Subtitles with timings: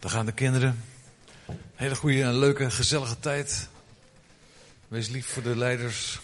[0.00, 0.84] Daar gaan de kinderen.
[1.74, 3.68] Hele goede en leuke, gezellige tijd.
[4.88, 6.20] Wees lief voor de leiders.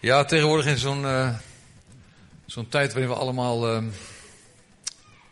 [0.00, 1.36] Ja, tegenwoordig in zo'n
[2.46, 3.84] zo'n tijd waarin we allemaal uh,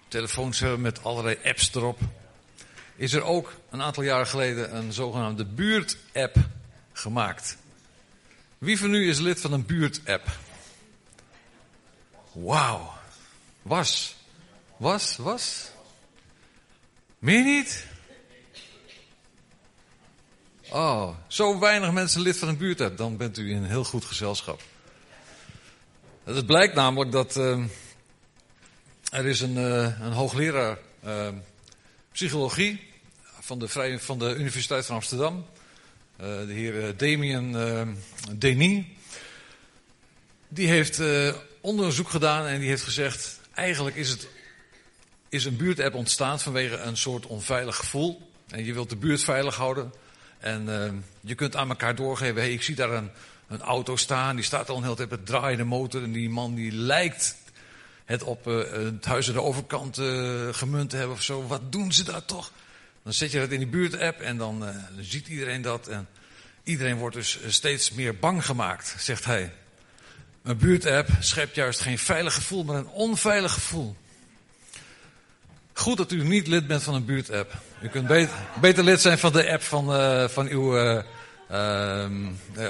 [0.08, 2.00] telefoons hebben met allerlei apps erop,
[2.96, 6.36] is er ook een aantal jaren geleden een zogenaamde buurt-app
[6.92, 7.56] gemaakt.
[8.58, 10.50] Wie van u is lid van een buurt-app?
[12.32, 12.92] Wauw.
[13.62, 14.16] Was.
[14.76, 15.70] Was, was.
[17.18, 17.86] Meer niet?
[20.70, 24.04] Oh, zo weinig mensen lid van een buurt dan bent u in een heel goed
[24.04, 24.60] gezelschap.
[26.24, 27.64] Het blijkt namelijk dat uh,
[29.10, 31.28] er is een, uh, een hoogleraar uh,
[32.12, 32.90] psychologie
[33.40, 35.46] van de, van de Universiteit van Amsterdam,
[36.16, 37.96] de heer Damien
[38.32, 38.84] Denis.
[40.48, 41.00] Die heeft
[41.62, 44.28] onderzoek gedaan en die heeft gezegd: eigenlijk is, het,
[45.28, 48.30] is een buurtapp ontstaan vanwege een soort onveilig gevoel.
[48.48, 49.92] En je wilt de buurt veilig houden.
[50.38, 53.10] En uh, je kunt aan elkaar doorgeven: hey, ik zie daar een,
[53.48, 56.02] een auto staan, die staat al een hele tijd met draaiende motor.
[56.02, 57.36] En die man die lijkt
[58.04, 61.46] het op uh, het huis aan de overkant uh, gemunt te hebben of zo.
[61.46, 62.50] Wat doen ze daar toch?
[63.02, 64.64] Dan zet je dat in die buurtapp en dan
[65.00, 65.88] ziet iedereen dat.
[65.88, 66.08] En
[66.62, 69.52] iedereen wordt dus steeds meer bang gemaakt, zegt hij.
[70.42, 73.96] Een buurtapp schept juist geen veilig gevoel, maar een onveilig gevoel.
[75.72, 77.52] Goed dat u niet lid bent van een buurtapp.
[77.82, 81.02] U kunt beter, beter lid zijn van de app van, uh, van uw uh,
[81.50, 82.06] uh,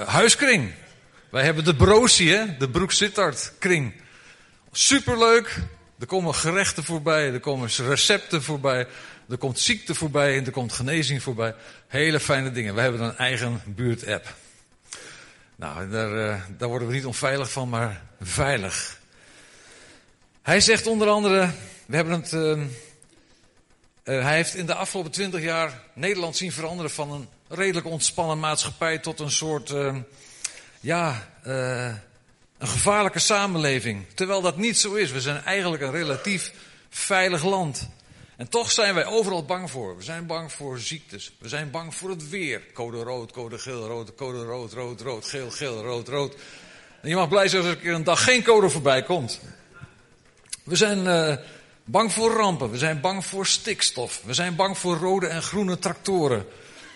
[0.07, 0.73] huiskring.
[1.31, 2.57] Wij hebben de Brosie, hè?
[2.57, 3.93] de Broek Sittard kring.
[4.73, 5.59] Superleuk.
[5.99, 8.87] Er komen gerechten voorbij, er komen recepten voorbij,
[9.29, 11.55] er komt ziekte voorbij en er komt genezing voorbij.
[11.87, 12.75] Hele fijne dingen.
[12.75, 14.35] Wij hebben een eigen buurtapp.
[15.63, 18.99] Nou, daar, uh, daar worden we niet onveilig van, maar veilig.
[20.43, 21.51] Hij zegt onder andere,
[21.87, 22.65] we hebben het, uh, uh,
[24.05, 28.99] hij heeft in de afgelopen twintig jaar Nederland zien veranderen van een redelijk ontspannen maatschappij
[28.99, 29.75] tot een soort,
[30.81, 34.07] ja, een gevaarlijke samenleving.
[34.15, 35.11] Terwijl dat niet zo is.
[35.11, 36.53] We zijn eigenlijk een relatief
[36.89, 37.89] veilig land.
[38.43, 39.97] En toch zijn wij overal bang voor.
[39.97, 41.33] We zijn bang voor ziektes.
[41.39, 42.63] We zijn bang voor het weer.
[42.73, 46.37] Code rood, code geel, rood, code rood, rood, rood, geel, geel, rood, rood.
[47.01, 49.41] En je mag blij zijn als er een dag geen code voorbij komt.
[50.63, 51.37] We zijn uh,
[51.85, 52.71] bang voor rampen.
[52.71, 54.23] We zijn bang voor stikstof.
[54.25, 56.47] We zijn bang voor rode en groene tractoren.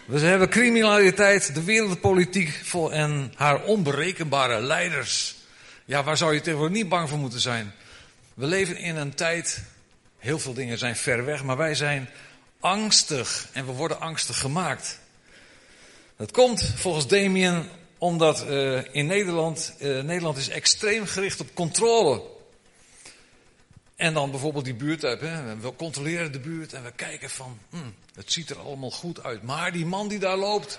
[0.06, 5.36] We hebben criminaliteit, de wereldpolitiek en haar onberekenbare leiders.
[5.84, 7.74] Ja, waar zou je tegenwoordig niet bang voor moeten zijn?
[8.34, 9.64] We leven in een tijd
[10.26, 12.08] Heel veel dingen zijn ver weg, maar wij zijn
[12.60, 14.98] angstig en we worden angstig gemaakt.
[16.16, 22.22] Dat komt volgens Damien omdat uh, in Nederland, uh, Nederland is extreem gericht op controle.
[23.96, 25.56] En dan bijvoorbeeld die buurt Hè.
[25.56, 29.42] We controleren de buurt en we kijken van, hmm, het ziet er allemaal goed uit.
[29.42, 30.78] Maar die man die daar loopt,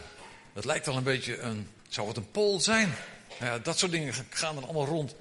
[0.53, 2.95] dat lijkt wel een beetje een, zou het een pool zijn?
[3.39, 5.15] Ja, dat soort dingen gaan er allemaal rond.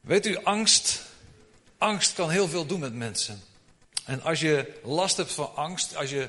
[0.00, 1.06] Weet u, angst
[1.78, 3.42] Angst kan heel veel doen met mensen.
[4.04, 6.28] En als je last hebt van angst, als je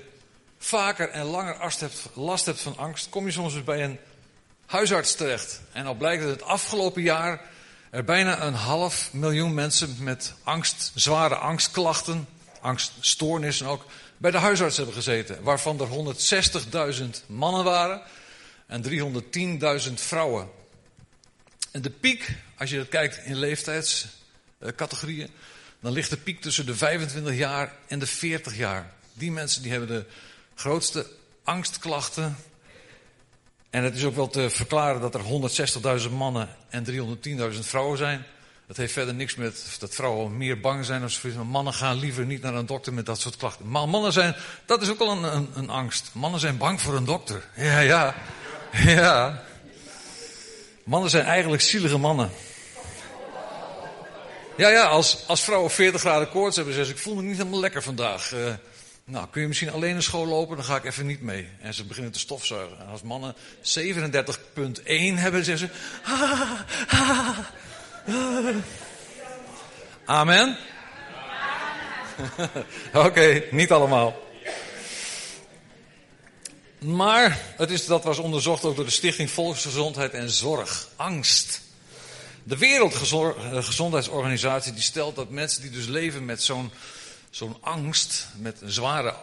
[0.58, 1.74] vaker en langer
[2.14, 4.00] last hebt van angst, kom je soms bij een
[4.66, 5.62] huisarts terecht.
[5.72, 7.42] En al blijkt dat het afgelopen jaar
[7.90, 12.28] er bijna een half miljoen mensen met angst, zware angstklachten,
[12.62, 13.86] angststoornissen ook,
[14.18, 15.44] bij de huisarts hebben gezeten.
[15.44, 16.16] Waarvan er
[17.00, 18.02] 160.000 mannen waren
[18.68, 18.84] en
[19.88, 20.50] 310.000 vrouwen.
[21.72, 24.08] En de piek, als je dat kijkt in leeftijds,
[24.76, 25.30] categorieën,
[25.80, 28.94] dan ligt de piek tussen de 25 jaar en de 40 jaar.
[29.14, 30.06] Die mensen die hebben de
[30.56, 31.06] grootste
[31.44, 32.38] angstklachten.
[33.70, 35.22] En het is ook wel te verklaren dat er
[36.02, 38.26] 160.000 mannen en 310.000 vrouwen zijn.
[38.68, 41.04] Dat heeft verder niks met dat vrouwen meer bang zijn.
[41.04, 43.70] Of mannen gaan liever niet naar een dokter met dat soort klachten.
[43.70, 46.10] Maar mannen zijn, dat is ook al een, een, een angst.
[46.14, 47.50] Mannen zijn bang voor een dokter.
[47.56, 48.16] Ja, ja,
[48.72, 49.44] ja.
[50.84, 52.30] Mannen zijn eigenlijk zielige mannen.
[54.60, 57.38] Ja, ja, als, als vrouwen 40 graden koorts hebben, zeggen ze, ik voel me niet
[57.38, 58.32] helemaal lekker vandaag.
[58.34, 58.54] Uh,
[59.04, 61.50] nou, kun je misschien alleen naar school lopen, dan ga ik even niet mee.
[61.62, 62.80] En ze beginnen te stofzuigen.
[62.80, 63.42] En als mannen 37,1
[65.16, 65.70] hebben, zeggen ze,
[66.02, 66.66] ha.
[70.06, 70.58] Amen?
[72.94, 74.28] Oké, niet allemaal.
[76.80, 80.88] Maar het is, dat was onderzocht ook door de Stichting Volksgezondheid en Zorg.
[80.96, 81.68] Angst.
[82.50, 86.72] De Wereldgezondheidsorganisatie die stelt dat mensen die dus leven met zo'n
[87.30, 89.14] zo'n angst, met een zware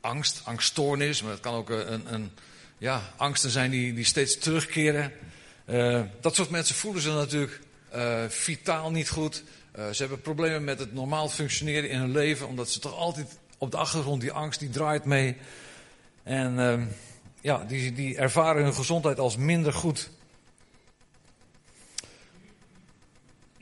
[0.00, 2.30] angst, angststoornis, maar het kan ook een, een
[2.78, 5.12] ja, angsten zijn die, die steeds terugkeren.
[5.66, 7.60] Uh, dat soort mensen voelen zich natuurlijk
[8.28, 9.42] vitaal niet goed.
[9.74, 13.70] Ze hebben problemen met het normaal functioneren in hun leven, omdat ze toch altijd op
[13.70, 15.36] de achtergrond die angst die draait mee.
[16.22, 16.82] En uh,
[17.40, 20.10] ja, die, die ervaren hun gezondheid als minder goed.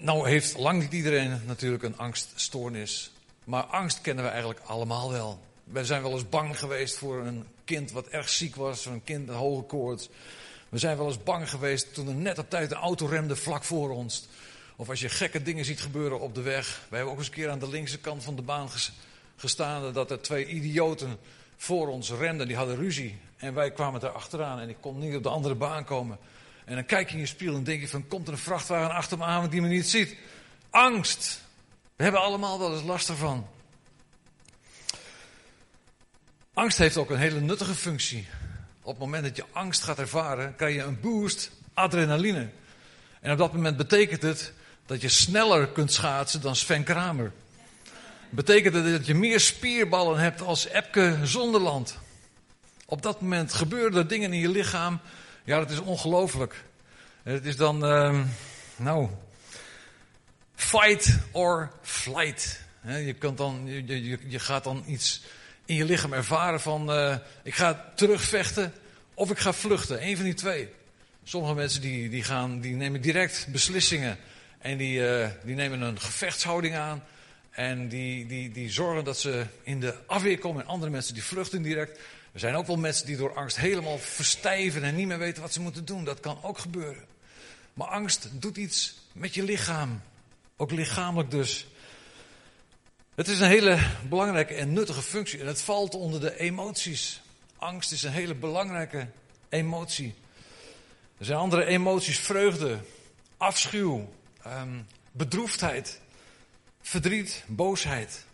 [0.00, 3.10] Nou heeft lang niet iedereen natuurlijk een angststoornis.
[3.44, 5.40] Maar angst kennen we eigenlijk allemaal wel.
[5.64, 9.26] We zijn wel eens bang geweest voor een kind wat erg ziek was, een kind
[9.26, 10.08] met hoge koorts.
[10.68, 13.64] We zijn wel eens bang geweest toen er net op tijd een auto remde vlak
[13.64, 14.28] voor ons.
[14.76, 16.86] Of als je gekke dingen ziet gebeuren op de weg.
[16.88, 18.68] We hebben ook eens een keer aan de linkse kant van de baan
[19.36, 19.92] gestaan.
[19.92, 21.18] Dat er twee idioten
[21.56, 22.46] voor ons renden.
[22.46, 23.18] Die hadden ruzie.
[23.36, 24.60] En wij kwamen daar achteraan.
[24.60, 26.18] En ik kon niet op de andere baan komen.
[26.68, 28.08] En dan kijk je in je spiegel en denk je van...
[28.08, 30.16] Komt er een vrachtwagen achter me aan die me niet ziet?
[30.70, 31.40] Angst.
[31.96, 33.48] We hebben allemaal wel eens last ervan.
[36.54, 38.26] Angst heeft ook een hele nuttige functie.
[38.82, 42.48] Op het moment dat je angst gaat ervaren, krijg je een boost adrenaline.
[43.20, 44.52] En op dat moment betekent het
[44.86, 47.32] dat je sneller kunt schaatsen dan Sven Kramer.
[48.30, 51.98] Betekent het dat je meer spierballen hebt als Epke Zonderland.
[52.86, 55.00] Op dat moment gebeuren er dingen in je lichaam.
[55.48, 56.64] Ja, dat is ongelooflijk.
[57.22, 58.20] Het is dan, uh,
[58.76, 59.08] nou,
[60.54, 62.60] fight or flight.
[62.82, 65.22] Je, kunt dan, je, je, gaat dan iets
[65.64, 68.72] in je lichaam ervaren van uh, ik ga terugvechten
[69.14, 70.06] of ik ga vluchten.
[70.06, 70.68] Eén van die twee.
[71.24, 74.18] Sommige mensen die, die, gaan, die nemen direct beslissingen
[74.58, 77.04] en die, uh, die nemen een gevechtshouding aan.
[77.50, 80.62] En die, die, die zorgen dat ze in de afweer komen.
[80.62, 82.00] En andere mensen die vluchten direct.
[82.32, 85.52] Er zijn ook wel mensen die door angst helemaal verstijven en niet meer weten wat
[85.52, 86.04] ze moeten doen.
[86.04, 87.04] Dat kan ook gebeuren.
[87.74, 90.02] Maar angst doet iets met je lichaam.
[90.56, 91.66] Ook lichamelijk dus.
[93.14, 93.78] Het is een hele
[94.08, 97.20] belangrijke en nuttige functie en het valt onder de emoties.
[97.56, 99.08] Angst is een hele belangrijke
[99.48, 100.14] emotie.
[101.18, 102.78] Er zijn andere emoties, vreugde,
[103.36, 104.08] afschuw,
[104.46, 106.00] um, bedroefdheid,
[106.80, 108.24] verdriet, boosheid.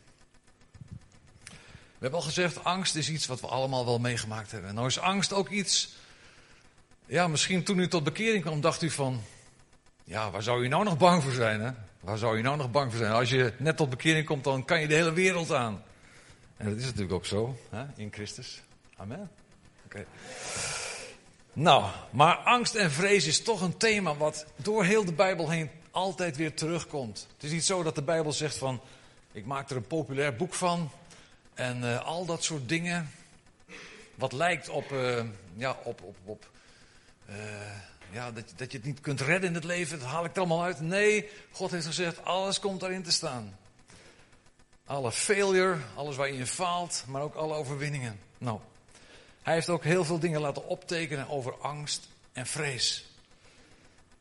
[2.04, 4.74] We hebben al gezegd, angst is iets wat we allemaal wel meegemaakt hebben.
[4.74, 5.96] Nou is angst ook iets,
[7.06, 9.22] ja, misschien toen u tot bekering kwam, dacht u van,
[10.04, 11.70] ja, waar zou u nou nog bang voor zijn, hè?
[12.00, 13.12] Waar zou je nou nog bang voor zijn?
[13.12, 15.82] Als je net tot bekering komt, dan kan je de hele wereld aan.
[16.56, 17.84] En dat is natuurlijk ook zo, hè?
[17.96, 18.62] in Christus.
[18.96, 19.30] Amen.
[19.84, 20.06] Oké.
[21.52, 25.70] Nou, maar angst en vrees is toch een thema wat door heel de Bijbel heen
[25.90, 27.26] altijd weer terugkomt.
[27.34, 28.80] Het is niet zo dat de Bijbel zegt van,
[29.32, 30.90] ik maak er een populair boek van.
[31.54, 33.10] En uh, al dat soort dingen,
[34.14, 35.24] wat lijkt op, uh,
[35.56, 36.46] ja, op, op, op
[37.28, 37.36] uh,
[38.10, 40.38] ja, dat, dat je het niet kunt redden in het leven, dat haal ik er
[40.38, 40.80] allemaal uit.
[40.80, 43.58] Nee, God heeft gezegd, alles komt daarin te staan.
[44.86, 48.20] Alle failure, alles waarin je faalt, maar ook alle overwinningen.
[48.38, 48.60] Nou,
[49.42, 53.04] hij heeft ook heel veel dingen laten optekenen over angst en vrees.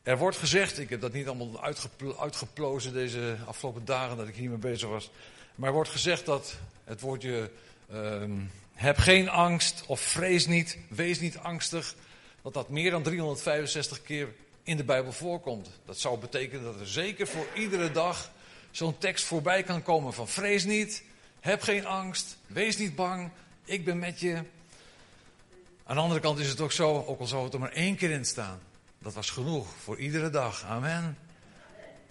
[0.02, 4.34] Er wordt gezegd, ik heb dat niet allemaal uitgepl uitgeplozen deze afgelopen dagen dat ik
[4.34, 5.10] hiermee bezig was.
[5.54, 7.50] Maar er wordt gezegd dat het woordje
[7.92, 11.94] um, heb geen angst of vrees niet, wees niet angstig
[12.42, 14.28] dat dat meer dan 365 keer
[14.62, 15.70] in de Bijbel voorkomt.
[15.84, 18.30] Dat zou betekenen dat er zeker voor iedere dag
[18.70, 21.02] zo'n tekst voorbij kan komen van vrees niet,
[21.40, 23.30] heb geen angst, wees niet bang,
[23.64, 24.42] ik ben met je.
[25.84, 27.96] Aan de andere kant is het ook zo, ook al zou het er maar één
[27.96, 28.60] keer in staan,
[28.98, 30.64] dat was genoeg voor iedere dag.
[30.64, 31.18] Amen.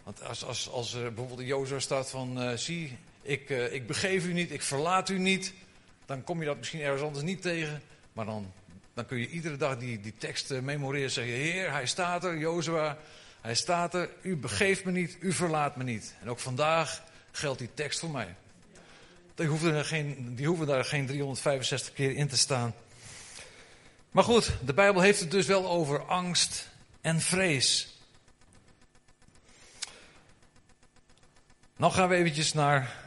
[0.04, 3.88] Want als, als, als er bijvoorbeeld in Jozua staat van, uh, zie, ik, uh, ik
[3.88, 5.54] begeef u niet, ik verlaat u niet,
[6.06, 7.82] dan kom je dat misschien ergens anders niet tegen,
[8.14, 8.52] maar dan
[8.94, 11.12] dan kun je iedere dag die, die tekst uh, memoreren.
[11.12, 12.98] Zeggen, Heer, hij staat er, Jozua,
[13.42, 14.10] hij staat er.
[14.22, 16.16] U begeeft me niet, u verlaat me niet.
[16.22, 18.36] En ook vandaag geldt die tekst voor mij.
[19.36, 22.74] Die hoeven, er geen, die daar geen 365 keer in te staan.
[24.12, 26.70] Maar goed, de Bijbel heeft het dus wel over angst
[27.02, 27.98] en vrees.
[31.78, 33.03] Nou gaan we eventjes naar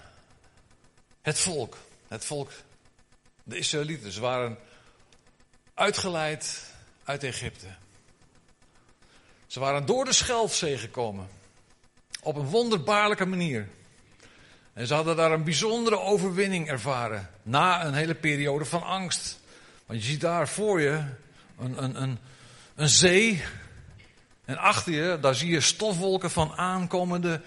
[1.26, 1.76] het volk.
[2.08, 2.50] Het volk,
[3.42, 4.12] de Israëlieten.
[4.12, 4.58] Ze waren
[5.74, 6.72] uitgeleid
[7.04, 7.66] uit Egypte.
[9.46, 11.28] Ze waren door de Schelfzee gekomen.
[12.22, 13.68] Op een wonderbaarlijke manier.
[14.72, 17.30] En ze hadden daar een bijzondere overwinning ervaren.
[17.42, 19.40] Na een hele periode van angst.
[19.86, 21.04] Want je ziet daar voor je
[21.58, 22.18] een, een, een,
[22.74, 23.42] een zee.
[24.44, 27.40] En achter je, daar zie je stofwolken van aankomende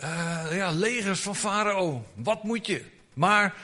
[0.00, 2.04] uh, ja, legers van Farao.
[2.14, 2.98] Wat moet je?
[3.14, 3.54] Maar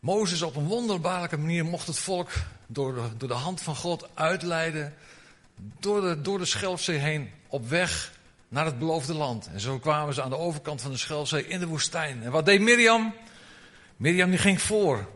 [0.00, 2.30] Mozes op een wonderbaarlijke manier mocht het volk
[2.66, 4.94] door de, door de hand van God uitleiden.
[5.80, 8.12] Door de, door de Schelfzee heen op weg
[8.48, 9.48] naar het beloofde land.
[9.52, 12.22] En zo kwamen ze aan de overkant van de Schelfzee in de woestijn.
[12.22, 13.14] En wat deed Mirjam?
[13.96, 15.08] Mirjam die ging voor.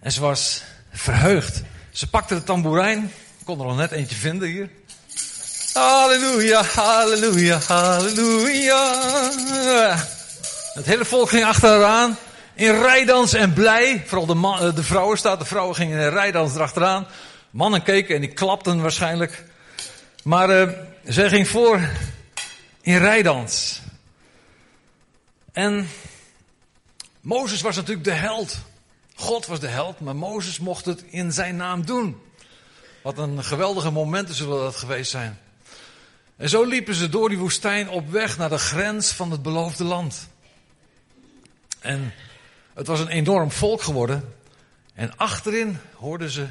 [0.00, 1.62] En ze was verheugd.
[1.90, 3.12] Ze pakte de tamboerijn.
[3.44, 4.70] kon er al net eentje vinden hier.
[5.72, 8.86] Halleluja, halleluja, halleluja.
[10.78, 12.16] Het hele volk ging achteraan.
[12.54, 14.02] In rijdans en blij.
[14.06, 15.38] Vooral de, man, eh, de vrouwen staat.
[15.38, 17.06] De vrouwen gingen in rijdans erachteraan.
[17.50, 19.44] Mannen keken en die klapten waarschijnlijk.
[20.24, 20.72] Maar uh,
[21.04, 21.80] zij ging voor
[22.80, 23.80] in rijdans.
[25.52, 25.88] En
[27.20, 28.58] Mozes was natuurlijk de held.
[29.14, 32.20] God was de held, maar Mozes mocht het in zijn naam doen.
[33.02, 35.38] Wat een geweldige momenten zullen dat geweest zijn.
[36.36, 39.84] En zo liepen ze door die woestijn op weg naar de grens van het beloofde
[39.84, 40.28] land.
[41.78, 42.12] En
[42.74, 44.34] het was een enorm volk geworden.
[44.94, 46.46] En achterin hoorden ze,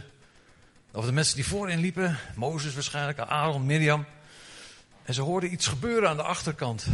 [0.92, 4.06] of de mensen die voorin liepen, Mozes waarschijnlijk, Aaron, Mirjam.
[5.04, 6.86] En ze hoorden iets gebeuren aan de achterkant.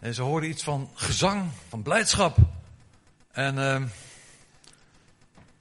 [0.00, 2.36] En ze hoorden iets van gezang, van blijdschap.
[3.32, 3.82] En uh,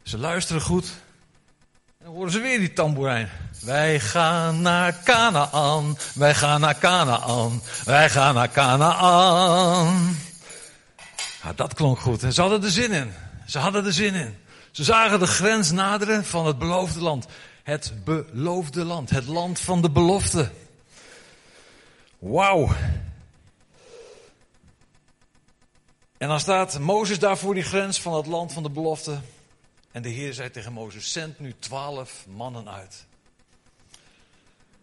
[0.04, 0.86] ze luisteren goed.
[1.98, 3.30] En dan horen ze weer die tamboerijn.
[3.62, 10.18] Wij gaan naar Canaan, wij gaan naar Canaan, wij gaan naar Canaan.
[11.44, 12.20] Nou, dat klonk goed.
[12.34, 13.14] Ze hadden er zin in.
[13.48, 14.38] Ze hadden er zin in.
[14.72, 17.26] Ze zagen de grens naderen van het beloofde land.
[17.64, 19.10] Het beloofde land.
[19.10, 20.52] Het land van de belofte.
[22.20, 22.70] Wauw.
[26.18, 29.20] En dan staat Mozes daar voor die grens van het land van de belofte.
[29.92, 33.06] En de Heer zei tegen Mozes: Zend nu twaalf mannen uit.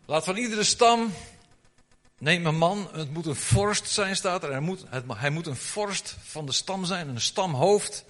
[0.07, 1.13] Laat van iedere stam.
[2.19, 4.51] Neem een man, het moet een vorst zijn, staat er.
[4.51, 4.85] Hij moet,
[5.15, 8.05] hij moet een vorst van de stam zijn, een stamhoofd.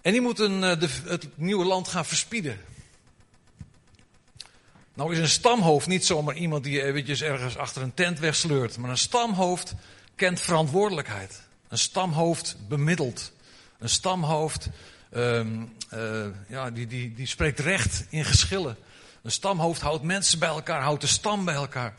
[0.00, 2.60] En die moet een, eh, de, het nieuwe land gaan verspieden.
[4.94, 8.76] Nou is een stamhoofd niet zomaar iemand die eventjes ergens achter een tent wegsleurt.
[8.78, 9.74] Maar een stamhoofd
[10.14, 11.42] kent verantwoordelijkheid.
[11.68, 13.32] Een stamhoofd bemiddelt.
[13.78, 14.68] Een stamhoofd
[15.12, 18.76] um, uh, ja, die, die, die spreekt recht in geschillen.
[19.22, 21.94] Een stamhoofd houdt mensen bij elkaar, houdt de stam bij elkaar.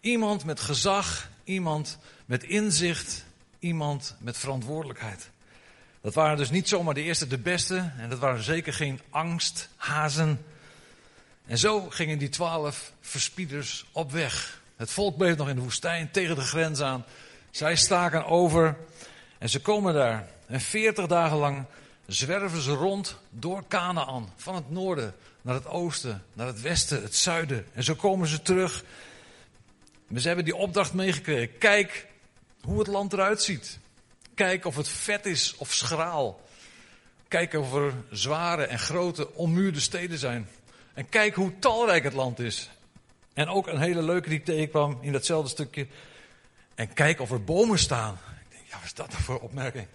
[0.00, 3.24] Iemand met gezag, iemand met inzicht,
[3.58, 5.30] iemand met verantwoordelijkheid.
[6.00, 7.92] Dat waren dus niet zomaar de eerste, de beste.
[7.98, 10.44] En dat waren zeker geen angsthazen.
[11.46, 14.60] En zo gingen die twaalf verspieders op weg.
[14.76, 17.04] Het volk bleef nog in de woestijn tegen de grens aan.
[17.50, 18.76] Zij staken over
[19.38, 20.28] en ze komen daar.
[20.46, 21.64] En veertig dagen lang
[22.06, 24.32] zwerven ze rond door Canaan.
[24.36, 27.66] Van het noorden naar het oosten, naar het westen, het zuiden.
[27.72, 28.84] En zo komen ze terug.
[30.16, 31.58] Ze hebben die opdracht meegekregen.
[31.58, 32.06] Kijk
[32.60, 33.78] hoe het land eruit ziet.
[34.34, 36.40] Kijk of het vet is of schraal.
[37.28, 40.48] Kijk of er zware en grote onmuurde steden zijn.
[40.94, 42.70] En kijk hoe talrijk het land is.
[43.34, 45.86] En ook een hele leuke die ik tegenkwam in datzelfde stukje.
[46.74, 48.12] En kijk of er bomen staan.
[48.12, 49.86] Ik denk, ja, wat is dat nou voor opmerking?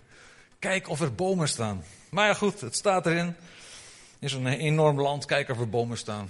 [0.60, 1.84] Kijk of er bomen staan.
[2.10, 3.36] Maar ja, goed, het staat erin.
[4.20, 6.30] In zo'n enorm land, kijk of er bomen staan.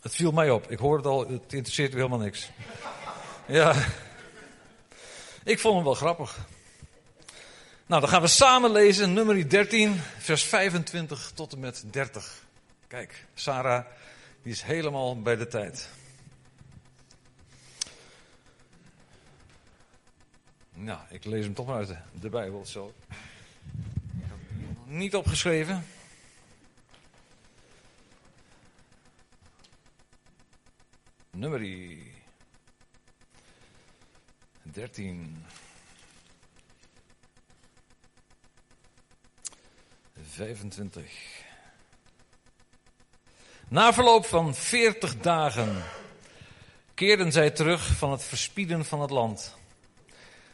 [0.00, 0.70] Het viel mij op.
[0.70, 2.50] Ik hoor het al, het interesseert u helemaal niks.
[3.46, 3.74] Ja.
[5.44, 6.38] Ik vond hem wel grappig.
[7.86, 12.44] Nou, dan gaan we samen lezen, nummer 13, vers 25 tot en met 30.
[12.86, 13.84] Kijk, Sarah,
[14.42, 15.88] die is helemaal bij de tijd.
[20.74, 22.94] Nou, ik lees hem toch maar uit de, de Bijbel zo.
[24.84, 25.84] Niet opgeschreven.
[31.40, 31.60] Nummer
[34.62, 35.44] 13.
[40.22, 41.02] 25.
[43.68, 45.82] Na verloop van 40 dagen
[46.94, 49.56] keerden zij terug van het verspieden van het land.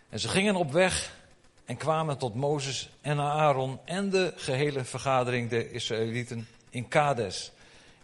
[0.08, 1.16] En ze gingen op weg
[1.64, 7.52] en kwamen tot Mozes en Aaron en de gehele vergadering der Israëlieten in Kades,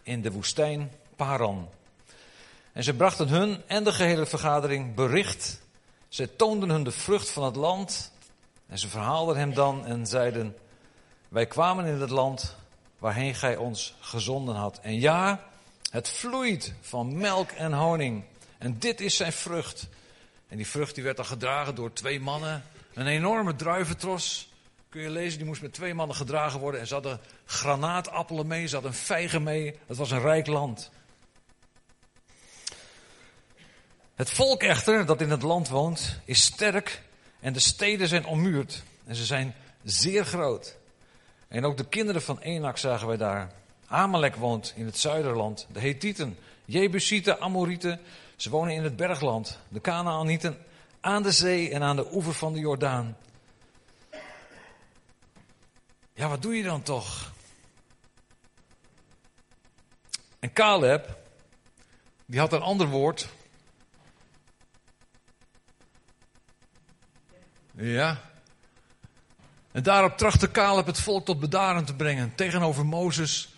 [0.01, 1.69] in de woestijn Paran.
[2.73, 5.61] En ze brachten hun en de gehele vergadering bericht.
[6.07, 8.11] Zij toonden hun de vrucht van het land.
[8.67, 10.55] En ze verhaalden hem dan en zeiden:
[11.27, 12.55] Wij kwamen in het land
[12.97, 14.79] waarheen gij ons gezonden had.
[14.79, 15.47] En ja,
[15.89, 18.23] het vloeit van melk en honing.
[18.57, 19.87] En dit is zijn vrucht.
[20.47, 22.63] En die vrucht die werd dan gedragen door twee mannen.
[22.93, 24.51] Een enorme druiventros.
[24.89, 26.79] Kun je lezen, die moest met twee mannen gedragen worden.
[26.79, 29.79] En ze hadden granaatappelen mee, ze hadden vijgen mee.
[29.87, 30.91] Het was een rijk land.
[34.23, 37.01] Het volk echter dat in het land woont is sterk
[37.39, 40.75] en de steden zijn ommuurd en ze zijn zeer groot.
[41.47, 43.51] En ook de kinderen van Enak zagen wij daar.
[43.87, 47.99] Amalek woont in het zuiderland, de Hethieten, Jebusieten, Amorieten,
[48.35, 50.57] ze wonen in het bergland, de Kanaanieten
[51.01, 53.17] aan de zee en aan de oever van de Jordaan.
[56.13, 57.31] Ja, wat doe je dan toch?
[60.39, 61.17] En Caleb,
[62.25, 63.27] die had een ander woord.
[67.75, 68.21] Ja.
[69.71, 73.55] En daarop trachtte Caleb het volk tot bedaren te brengen tegenover Mozes.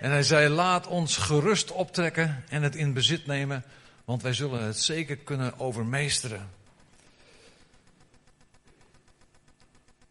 [0.00, 3.64] En hij zei: Laat ons gerust optrekken en het in bezit nemen,
[4.04, 6.50] want wij zullen het zeker kunnen overmeesteren.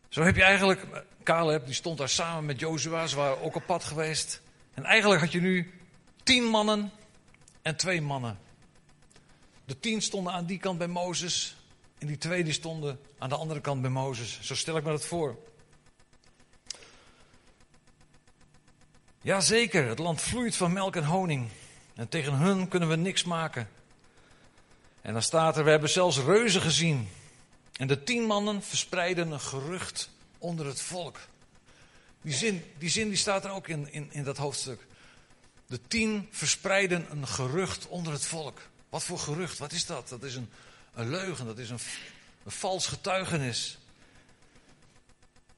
[0.10, 0.86] Zo heb je eigenlijk,
[1.24, 4.42] Caleb, die stond daar samen met Jozua, ze waren ook op pad geweest.
[4.74, 5.74] En eigenlijk had je nu
[6.24, 6.92] tien mannen
[7.62, 8.40] en twee mannen.
[9.66, 11.56] De tien stonden aan die kant bij Mozes
[12.06, 14.40] en die twee die stonden aan de andere kant bij Mozes.
[14.42, 15.38] Zo stel ik me dat voor.
[19.22, 21.50] Jazeker, het land vloeit van melk en honing.
[21.96, 23.70] En tegen hun kunnen we niks maken.
[25.02, 27.10] En dan staat er, we hebben zelfs reuzen gezien.
[27.78, 31.20] En de tien mannen verspreiden een gerucht onder het volk.
[32.22, 34.88] Die zin die, zin, die staat er ook in, in, in dat hoofdstuk.
[35.68, 38.62] De tien verspreiden een gerucht onder het volk.
[38.90, 39.58] Wat voor gerucht?
[39.58, 40.10] Wat is dat?
[40.10, 40.50] Dat is een,
[40.96, 41.80] een leugen, dat is een,
[42.44, 43.78] een vals getuigenis.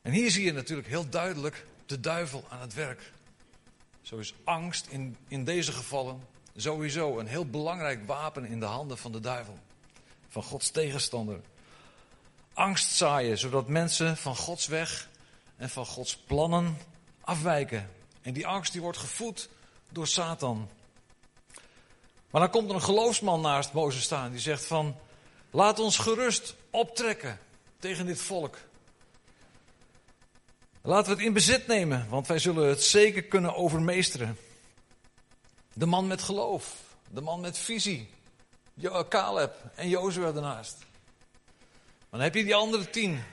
[0.01, 3.11] En hier zie je natuurlijk heel duidelijk de duivel aan het werk.
[4.01, 6.21] Zo is angst in, in deze gevallen
[6.55, 9.59] sowieso een heel belangrijk wapen in de handen van de duivel.
[10.29, 11.39] Van Gods tegenstander.
[12.53, 15.09] Angst zaaien, zodat mensen van Gods weg
[15.55, 16.77] en van Gods plannen
[17.21, 17.89] afwijken.
[18.21, 19.49] En die angst die wordt gevoed
[19.91, 20.69] door Satan.
[22.29, 24.95] Maar dan komt er een geloofsman naast Mozes staan die zegt van...
[25.51, 27.39] Laat ons gerust optrekken
[27.79, 28.57] tegen dit volk.
[30.81, 34.37] Laten we het in bezit nemen, want wij zullen het zeker kunnen overmeesteren.
[35.73, 36.75] De man met geloof,
[37.09, 38.09] de man met visie,
[39.09, 40.77] Caleb en Jozua daarnaast.
[42.09, 43.23] Dan heb je die andere tien,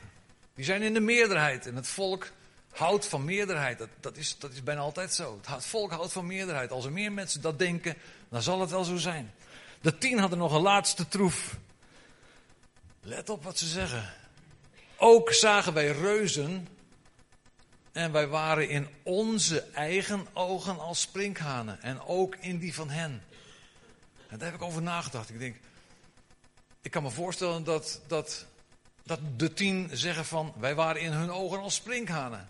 [0.54, 2.30] die zijn in de meerderheid en het volk
[2.71, 3.78] houdt van meerderheid.
[3.78, 5.40] Dat, dat, is, dat is bijna altijd zo.
[5.47, 6.71] Het volk houdt van meerderheid.
[6.71, 7.97] Als er meer mensen dat denken,
[8.28, 9.35] dan zal het wel zo zijn.
[9.80, 11.56] De tien hadden nog een laatste troef.
[13.06, 14.12] Let op wat ze zeggen.
[14.97, 16.69] Ook zagen wij reuzen
[17.93, 21.82] en wij waren in onze eigen ogen als sprinkhanen.
[21.82, 23.23] En ook in die van hen.
[24.28, 25.30] En daar heb ik over nagedacht.
[25.30, 25.56] Ik denk,
[26.82, 28.47] ik kan me voorstellen dat, dat,
[29.02, 32.49] dat de tien zeggen van, wij waren in hun ogen als sprinkhanen.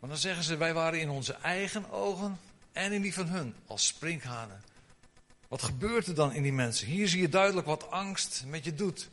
[0.00, 2.40] Maar dan zeggen ze, wij waren in onze eigen ogen
[2.72, 4.62] en in die van hun als sprinkhanen.
[5.48, 6.86] Wat gebeurt er dan in die mensen?
[6.86, 9.08] Hier zie je duidelijk wat angst met je doet.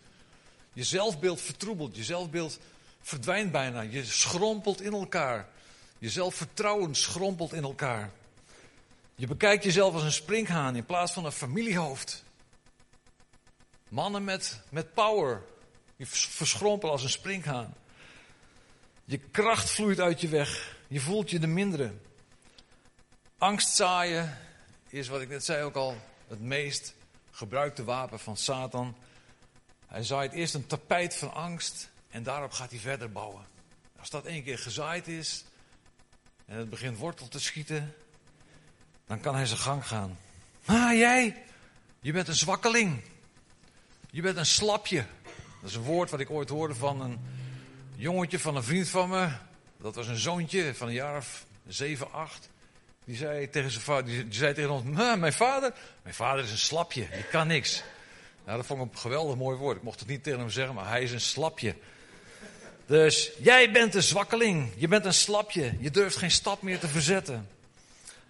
[0.77, 2.59] Je zelfbeeld vertroebelt, je zelfbeeld
[3.01, 3.81] verdwijnt bijna.
[3.81, 5.49] Je schrompelt in elkaar.
[5.97, 8.11] Je zelfvertrouwen schrompelt in elkaar.
[9.15, 12.23] Je bekijkt jezelf als een springhaan in plaats van een familiehoofd.
[13.87, 15.43] Mannen met, met power.
[15.95, 17.73] Je verschrompelt als een springhaan.
[19.05, 20.77] Je kracht vloeit uit je weg.
[20.87, 21.93] Je voelt je de mindere.
[23.37, 24.37] Angst zaaien
[24.89, 25.95] is wat ik net zei ook al
[26.27, 26.93] het meest
[27.31, 28.95] gebruikte wapen van Satan.
[29.87, 33.45] Hij zaait eerst een tapijt van angst en daarop gaat hij verder bouwen.
[33.99, 35.45] Als dat één keer gezaaid is
[36.45, 37.93] en het begint wortel te schieten,
[39.05, 40.17] dan kan hij zijn gang gaan.
[40.65, 41.43] Ah, jij,
[41.99, 43.01] je bent een zwakkeling.
[44.11, 45.05] Je bent een slapje.
[45.61, 47.19] Dat is een woord wat ik ooit hoorde van een
[47.95, 49.29] jongetje van een vriend van me.
[49.77, 52.49] Dat was een zoontje van een jaar of zeven, acht.
[53.05, 54.83] Die zei tegen, zijn vader, die zei tegen ons,
[55.17, 55.73] mijn vader,
[56.03, 57.83] mijn vader is een slapje, die kan niks.
[58.47, 59.77] Nou, dat vond ik een geweldig mooi woord.
[59.77, 61.75] Ik mocht het niet tegen hem zeggen, maar hij is een slapje.
[62.85, 66.87] Dus jij bent een zwakkeling, je bent een slapje, je durft geen stap meer te
[66.87, 67.49] verzetten.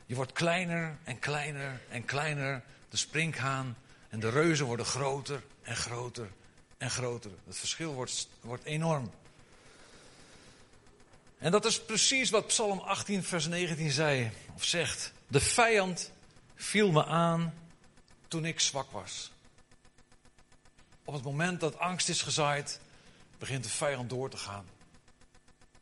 [0.05, 3.77] Je wordt kleiner en kleiner en kleiner, de sprinkhaan
[4.09, 6.29] en de reuzen worden groter en groter
[6.77, 7.31] en groter.
[7.45, 9.11] Het verschil wordt, wordt enorm.
[11.37, 15.13] En dat is precies wat Psalm 18, vers 19 zei, of zegt.
[15.27, 16.11] De vijand
[16.55, 17.53] viel me aan
[18.27, 19.31] toen ik zwak was.
[21.07, 22.79] Op het moment dat angst is gezaaid,
[23.37, 24.65] begint de vijand door te gaan.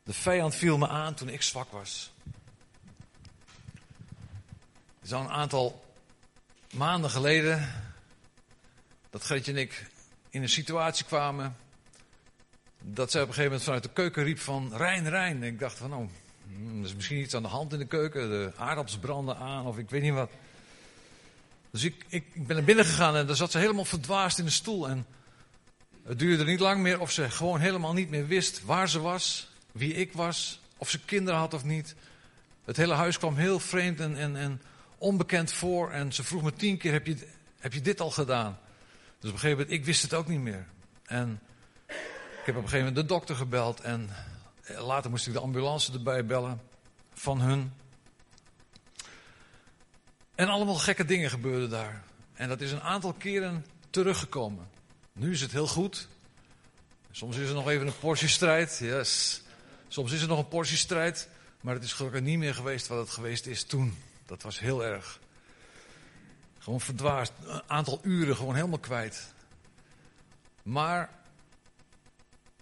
[0.03, 2.13] De vijand viel me aan toen ik zwak was.
[4.95, 5.85] Het is al een aantal
[6.73, 7.71] maanden geleden
[9.09, 9.89] dat Gretje en ik
[10.29, 11.55] in een situatie kwamen
[12.81, 15.35] dat zij op een gegeven moment vanuit de keuken riep van Rijn, Rijn.
[15.35, 16.09] En ik dacht van, oh,
[16.47, 18.29] hmm, er is misschien iets aan de hand in de keuken.
[18.29, 20.31] De aardappels branden aan of ik weet niet wat.
[21.75, 24.51] Dus ik, ik, ben naar binnen gegaan en daar zat ze helemaal verdwaasd in de
[24.51, 24.89] stoel.
[24.89, 25.05] En
[26.03, 29.49] het duurde niet lang meer of ze gewoon helemaal niet meer wist waar ze was,
[29.71, 31.95] wie ik was, of ze kinderen had of niet.
[32.65, 34.61] Het hele huis kwam heel vreemd en, en, en
[34.97, 35.91] onbekend voor.
[35.91, 37.27] En ze vroeg me tien keer, heb je,
[37.59, 38.59] heb je dit al gedaan?
[39.19, 40.67] Dus op een gegeven moment, ik wist het ook niet meer.
[41.05, 41.39] En
[41.87, 44.09] ik heb op een gegeven moment de dokter gebeld en
[44.77, 46.61] later moest ik de ambulance erbij bellen
[47.13, 47.73] van hun.
[50.35, 52.03] En allemaal gekke dingen gebeurden daar.
[52.33, 54.67] En dat is een aantal keren teruggekomen.
[55.13, 56.07] Nu is het heel goed.
[57.11, 58.77] Soms is er nog even een portie strijd.
[58.81, 59.41] Yes.
[59.87, 61.29] Soms is er nog een portie strijd.
[61.61, 63.97] Maar het is gelukkig niet meer geweest wat het geweest is toen.
[64.25, 65.19] Dat was heel erg.
[66.59, 67.31] Gewoon verdwaasd.
[67.45, 69.33] Een aantal uren gewoon helemaal kwijt.
[70.63, 71.09] Maar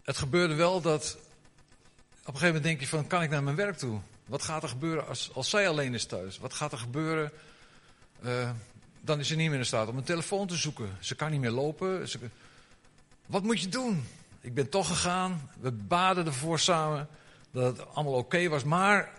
[0.03, 1.17] het gebeurde wel dat.
[1.17, 3.99] Op een gegeven moment denk je van, kan ik naar mijn werk toe?
[4.25, 6.37] Wat gaat er gebeuren als, als zij alleen is thuis?
[6.37, 7.31] Wat gaat er gebeuren?
[8.25, 8.49] Uh,
[9.01, 10.97] dan is ze niet meer in staat om een telefoon te zoeken.
[10.99, 12.07] Ze kan niet meer lopen.
[13.25, 14.05] Wat moet je doen?
[14.41, 15.49] Ik ben toch gegaan.
[15.59, 17.07] We baden ervoor samen
[17.51, 18.63] dat het allemaal oké was.
[18.63, 19.11] Maar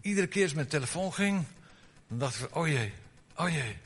[0.00, 1.44] iedere keer als mijn telefoon ging,
[2.08, 2.92] dan dacht ik: oh jee,
[3.36, 3.76] oh jee.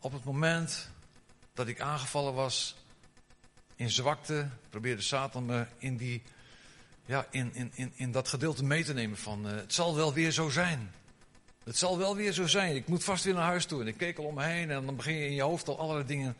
[0.00, 0.90] Op het moment
[1.54, 2.76] dat ik aangevallen was
[3.76, 6.22] in zwakte, probeerde Satan me in, die,
[7.06, 10.12] ja, in, in, in, in dat gedeelte mee te nemen van uh, het zal wel
[10.12, 10.92] weer zo zijn.
[11.64, 12.76] Het zal wel weer zo zijn.
[12.76, 13.80] Ik moet vast weer naar huis toe.
[13.80, 15.78] En ik keek al om me heen en dan begin je in je hoofd al
[15.78, 16.36] allerlei dingen,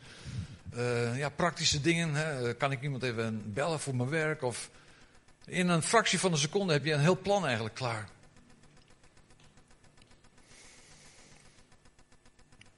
[0.73, 2.13] uh, ja, praktische dingen.
[2.13, 2.53] Hè.
[2.53, 4.41] Kan ik iemand even bellen voor mijn werk?
[4.41, 4.69] Of
[5.45, 8.09] in een fractie van een seconde heb je een heel plan eigenlijk klaar.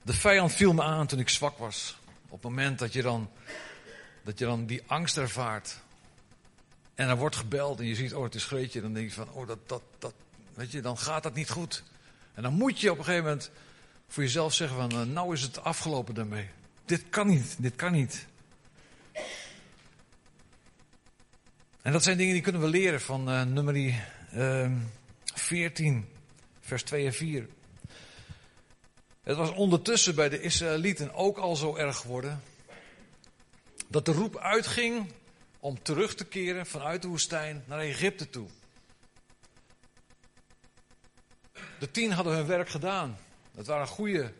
[0.01, 1.97] De vijand viel me aan toen ik zwak was.
[2.25, 3.29] Op het moment dat je dan,
[4.23, 5.77] dat je dan die angst ervaart.
[6.95, 8.81] En er wordt gebeld en je ziet, oh het is Greetje.
[8.81, 10.13] Dan denk je van, oh dat, dat, dat,
[10.53, 11.83] weet je, dan gaat dat niet goed.
[12.33, 13.51] En dan moet je op een gegeven moment
[14.07, 16.49] voor jezelf zeggen van, uh, nou is het afgelopen daarmee.
[16.85, 18.27] Dit kan niet, dit kan niet.
[21.81, 24.71] En dat zijn dingen die kunnen we leren van uh, nummer uh,
[25.33, 26.05] 14,
[26.59, 27.47] vers 2 en 4.
[29.23, 32.41] Het was ondertussen bij de Israëlieten ook al zo erg geworden.
[33.87, 35.11] Dat de roep uitging
[35.59, 38.47] om terug te keren vanuit de woestijn naar Egypte toe.
[41.83, 43.17] De tien hadden hun werk gedaan.
[43.51, 44.31] Dat waren goede,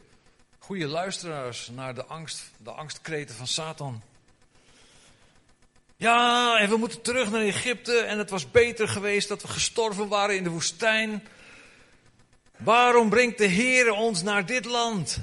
[0.60, 4.02] goede luisteraars naar de angst, de angstkreten van Satan.
[5.98, 10.08] Ja, en we moeten terug naar Egypte en het was beter geweest dat we gestorven
[10.08, 11.28] waren in de woestijn.
[12.58, 15.20] Waarom brengt de Heer ons naar dit land?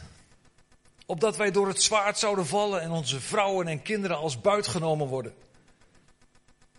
[1.06, 5.06] Opdat wij door het zwaard zouden vallen en onze vrouwen en kinderen als buit genomen
[5.06, 5.34] worden.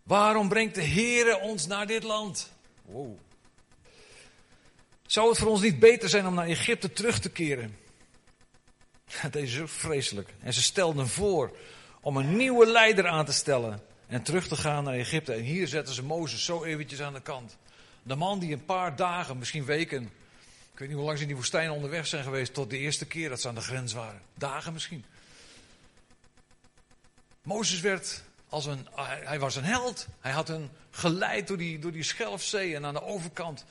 [0.03, 2.51] Waarom brengt de Heer ons naar dit land?
[2.81, 3.17] Wow.
[5.11, 7.77] Zou het voor ons niet beter zijn om naar Egypte terug te keren?
[9.31, 10.29] Deze is ook vreselijk.
[10.39, 11.57] En ze stelden voor
[12.01, 15.33] om een nieuwe leider aan te stellen en terug te gaan naar Egypte.
[15.33, 17.57] En hier zetten ze Mozes zo eventjes aan de kant.
[18.03, 20.03] De man die een paar dagen, misschien weken,
[20.73, 23.05] ik weet niet hoe lang ze in die woestijn onderweg zijn geweest tot de eerste
[23.05, 24.21] keer dat ze aan de grens waren.
[24.33, 25.05] Dagen misschien.
[27.43, 28.87] Mozes werd als een,
[29.23, 30.07] hij was een held.
[30.19, 33.65] Hij had hen geleid door die, door die Schelfzee en aan de overkant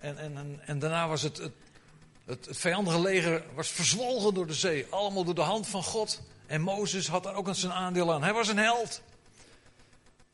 [0.00, 1.52] en, en, en, daarna was het, het,
[2.24, 4.86] het, het, vijandige leger was verzwolgen door de zee.
[4.90, 6.20] Allemaal door de hand van God.
[6.46, 8.22] En Mozes had daar ook eens zijn aandeel aan.
[8.22, 9.02] Hij was een held.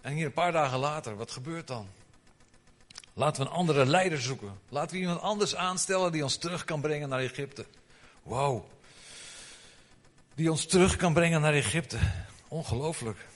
[0.00, 1.88] En hier een paar dagen later, wat gebeurt dan?
[3.12, 4.60] Laten we een andere leider zoeken.
[4.68, 7.66] Laten we iemand anders aanstellen die ons terug kan brengen naar Egypte.
[8.22, 8.68] Wauw.
[10.34, 11.98] Die ons terug kan brengen naar Egypte.
[12.48, 13.26] Ongelooflijk.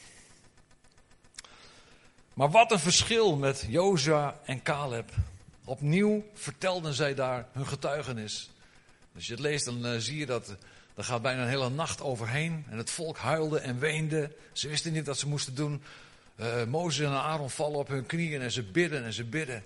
[2.34, 5.10] Maar wat een verschil met Jozua en Caleb.
[5.64, 8.50] Opnieuw vertelden zij daar hun getuigenis.
[9.14, 10.56] Als je het leest, dan uh, zie je dat.
[10.94, 12.64] Er gaat bijna een hele nacht overheen.
[12.68, 14.36] En het volk huilde en weende.
[14.52, 15.82] Ze wisten niet wat ze moesten doen.
[16.36, 19.64] Uh, Mozes en Aaron vallen op hun knieën en ze bidden en ze bidden.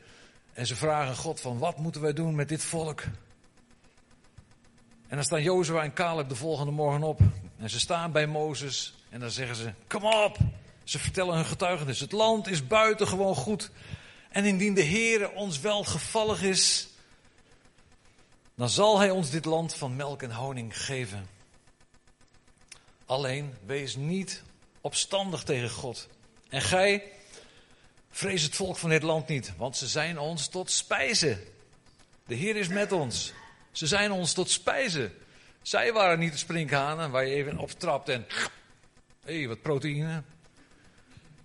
[0.52, 3.02] En ze vragen God van wat moeten wij doen met dit volk?
[5.08, 7.20] En dan staan Jozua en Caleb de volgende morgen op.
[7.58, 10.36] En ze staan bij Mozes en dan zeggen ze, kom op.
[10.84, 12.00] Ze vertellen hun getuigenis.
[12.00, 13.70] Het land is buitengewoon goed.
[14.34, 16.88] En indien de Heere ons welgevallig is,
[18.54, 21.28] dan zal Hij ons dit land van melk en honing geven.
[23.06, 24.42] Alleen wees niet
[24.80, 26.08] opstandig tegen God.
[26.48, 27.12] En gij,
[28.10, 31.38] vrees het volk van dit land niet, want ze zijn ons tot spijze.
[32.26, 33.32] De Heer is met ons.
[33.72, 35.10] Ze zijn ons tot spijze.
[35.62, 38.26] Zij waren niet de sprinkhanen waar je even op trapt en.
[39.24, 40.22] Hé, hey, wat proteïne.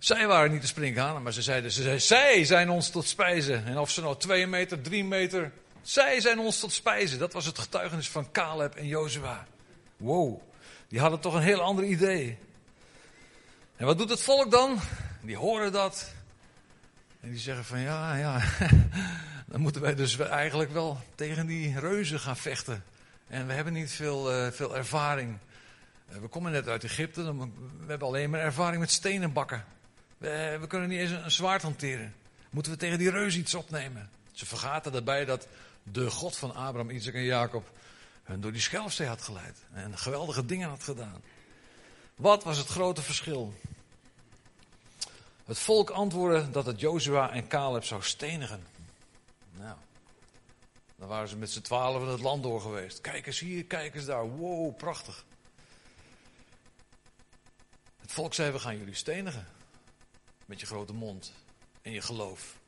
[0.00, 3.64] Zij waren niet de sprinkhanen, maar ze zeiden, ze zeiden, zij zijn ons tot spijzen.
[3.64, 7.18] En of ze nou twee meter, drie meter, zij zijn ons tot spijzen.
[7.18, 9.46] Dat was het getuigenis van Caleb en Jozua.
[9.96, 10.40] Wow,
[10.88, 12.38] die hadden toch een heel ander idee.
[13.76, 14.78] En wat doet het volk dan?
[15.22, 16.12] Die horen dat.
[17.20, 18.42] En die zeggen van ja, ja,
[19.50, 22.84] dan moeten wij dus eigenlijk wel tegen die reuzen gaan vechten.
[23.28, 25.38] En we hebben niet veel, uh, veel ervaring.
[26.12, 29.64] Uh, we komen net uit Egypte, we hebben alleen maar ervaring met stenen bakken.
[30.20, 32.14] We, we kunnen niet eens een, zwaard hanteren.
[32.50, 34.10] Moeten we tegen die reus iets opnemen?
[34.32, 35.46] Ze vergaten daarbij dat
[35.82, 37.70] de God van Abraham, Isaac en Jacob
[38.22, 39.58] hun door die Schelfzee had geleid.
[39.72, 41.22] En geweldige dingen had gedaan.
[42.14, 43.54] Wat was het grote verschil?
[45.44, 48.66] Het volk antwoordde dat het Jozua en Caleb zou stenigen.
[49.58, 49.76] Nou,
[50.96, 53.00] dan waren ze met z'n twaalf in het land door geweest.
[53.00, 54.28] Kijk eens hier, kijk eens daar.
[54.28, 55.24] Wow, prachtig.
[58.00, 59.58] Het volk zei, we gaan jullie stenigen.
[60.50, 61.32] Met je grote mond
[61.82, 62.58] en je geloof.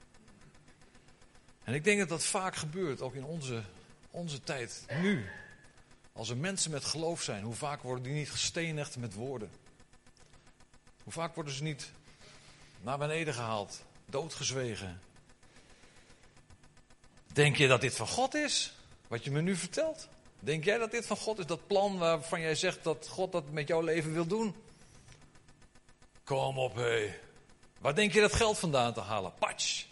[1.65, 3.63] En ik denk dat dat vaak gebeurt, ook in onze,
[4.11, 5.31] onze tijd, nu.
[6.13, 9.51] Als er mensen met geloof zijn, hoe vaak worden die niet gestenigd met woorden?
[11.03, 11.91] Hoe vaak worden ze niet
[12.83, 15.01] naar beneden gehaald, doodgezwegen?
[17.33, 18.75] Denk je dat dit van God is?
[19.09, 20.09] Wat je me nu vertelt?
[20.41, 21.47] Denk jij dat dit van God is?
[21.47, 24.55] Dat plan waarvan jij zegt dat God dat met jouw leven wil doen?
[26.25, 27.31] Kom op, hé.
[27.83, 29.33] Waar denk je dat geld vandaan te halen?
[29.39, 29.85] Patsch.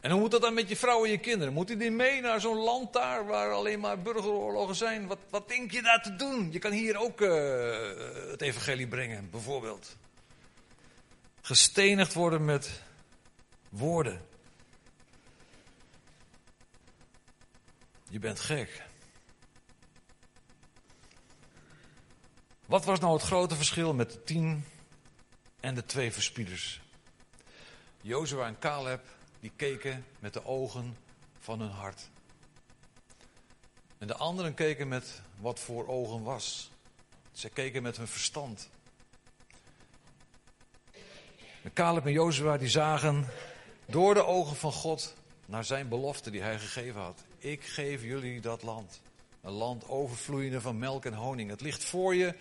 [0.00, 1.52] En hoe moet dat dan met je vrouw en je kinderen?
[1.52, 5.06] Moet die mee naar zo'n land daar waar alleen maar burgeroorlogen zijn?
[5.06, 6.52] Wat, wat denk je daar te doen?
[6.52, 7.30] Je kan hier ook uh,
[8.30, 9.96] het evangelie brengen, bijvoorbeeld.
[11.40, 12.82] Gestenigd worden met
[13.68, 14.26] woorden.
[18.10, 18.82] Je bent gek.
[22.66, 24.64] Wat was nou het grote verschil met de tien
[25.60, 26.80] en de twee verspieders?
[28.00, 29.00] Jozua en Caleb
[29.40, 30.96] die keken met de ogen
[31.38, 32.08] van hun hart.
[33.98, 36.70] En de anderen keken met wat voor ogen was.
[37.32, 38.70] Ze keken met hun verstand.
[41.62, 43.26] En Caleb en Jozua die zagen
[43.86, 45.14] door de ogen van God
[45.46, 47.24] naar zijn belofte die hij gegeven had.
[47.38, 49.00] Ik geef jullie dat land.
[49.42, 51.50] Een land overvloeiende van melk en honing.
[51.50, 52.34] Het ligt voor je.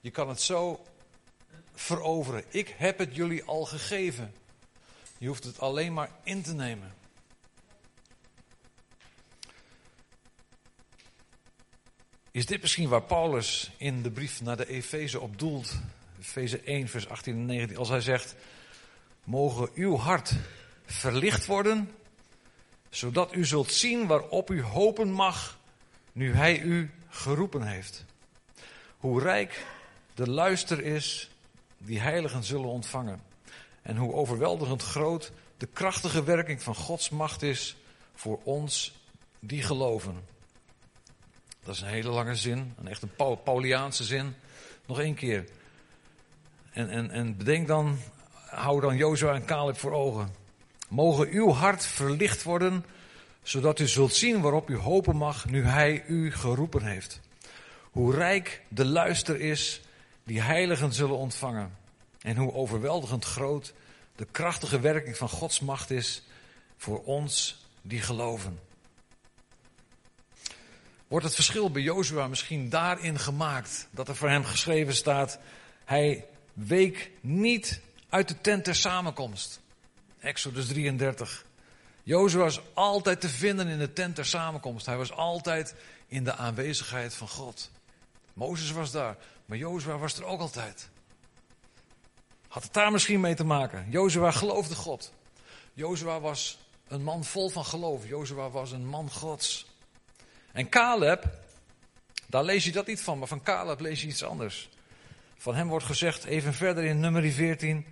[0.00, 0.84] Je kan het zo
[1.80, 2.44] veroveren.
[2.48, 4.34] Ik heb het jullie al gegeven.
[5.18, 6.94] Je hoeft het alleen maar in te nemen.
[12.30, 15.80] Is dit misschien waar Paulus in de brief naar de Efeze op doelt?
[16.20, 17.76] Efeze 1, vers 18 en 19.
[17.76, 18.34] Als hij zegt:
[19.24, 20.32] Mogen uw hart
[20.84, 21.90] verlicht worden,
[22.90, 25.58] zodat u zult zien waarop u hopen mag,
[26.12, 28.04] nu hij u geroepen heeft.
[28.96, 29.66] Hoe rijk
[30.14, 31.29] de luister is
[31.82, 33.20] die heiligen zullen ontvangen.
[33.82, 37.76] En hoe overweldigend groot de krachtige werking van Gods macht is
[38.14, 38.92] voor ons
[39.38, 40.20] die geloven.
[41.64, 44.34] Dat is een hele lange zin, een echt een Pauliaanse zin.
[44.86, 45.44] Nog één keer.
[46.72, 47.98] En, en, en bedenk dan,
[48.46, 50.34] hou dan Jozua en Caleb voor ogen.
[50.88, 52.84] Mogen uw hart verlicht worden,
[53.42, 57.20] zodat u zult zien waarop u hopen mag nu hij u geroepen heeft.
[57.90, 59.80] Hoe rijk de luister is
[60.30, 61.76] die heiligen zullen ontvangen.
[62.20, 63.72] En hoe overweldigend groot
[64.16, 66.22] de krachtige werking van Gods macht is
[66.76, 68.60] voor ons die geloven.
[71.08, 75.38] Wordt het verschil bij Jozua misschien daarin gemaakt dat er voor hem geschreven staat:
[75.84, 79.60] Hij week niet uit de tent ter samenkomst.
[80.20, 81.44] Exodus 33.
[82.02, 84.86] Jozua was altijd te vinden in de tent ter samenkomst.
[84.86, 85.74] Hij was altijd
[86.06, 87.70] in de aanwezigheid van God.
[88.32, 89.16] Mozes was daar,
[89.50, 90.88] maar Jozua was er ook altijd.
[92.48, 93.86] Had het daar misschien mee te maken?
[93.88, 95.12] Jozua geloofde God.
[95.72, 96.58] Jozua was
[96.88, 98.08] een man vol van geloof.
[98.08, 99.66] Jozua was een man Gods.
[100.52, 101.24] En Caleb,
[102.26, 104.68] daar lees je dat niet van, maar van Caleb lees je iets anders.
[105.36, 107.86] Van hem wordt gezegd, even verder in nummer 14,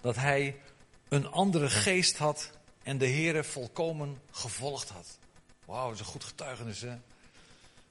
[0.00, 0.60] dat hij
[1.08, 2.50] een andere geest had
[2.82, 5.18] en de Heere volkomen gevolgd had.
[5.64, 6.96] Wauw, dat is een goed getuigenis, hè?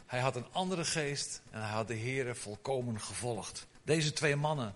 [0.09, 3.67] Hij had een andere geest en hij had de Heere volkomen gevolgd.
[3.83, 4.75] Deze twee mannen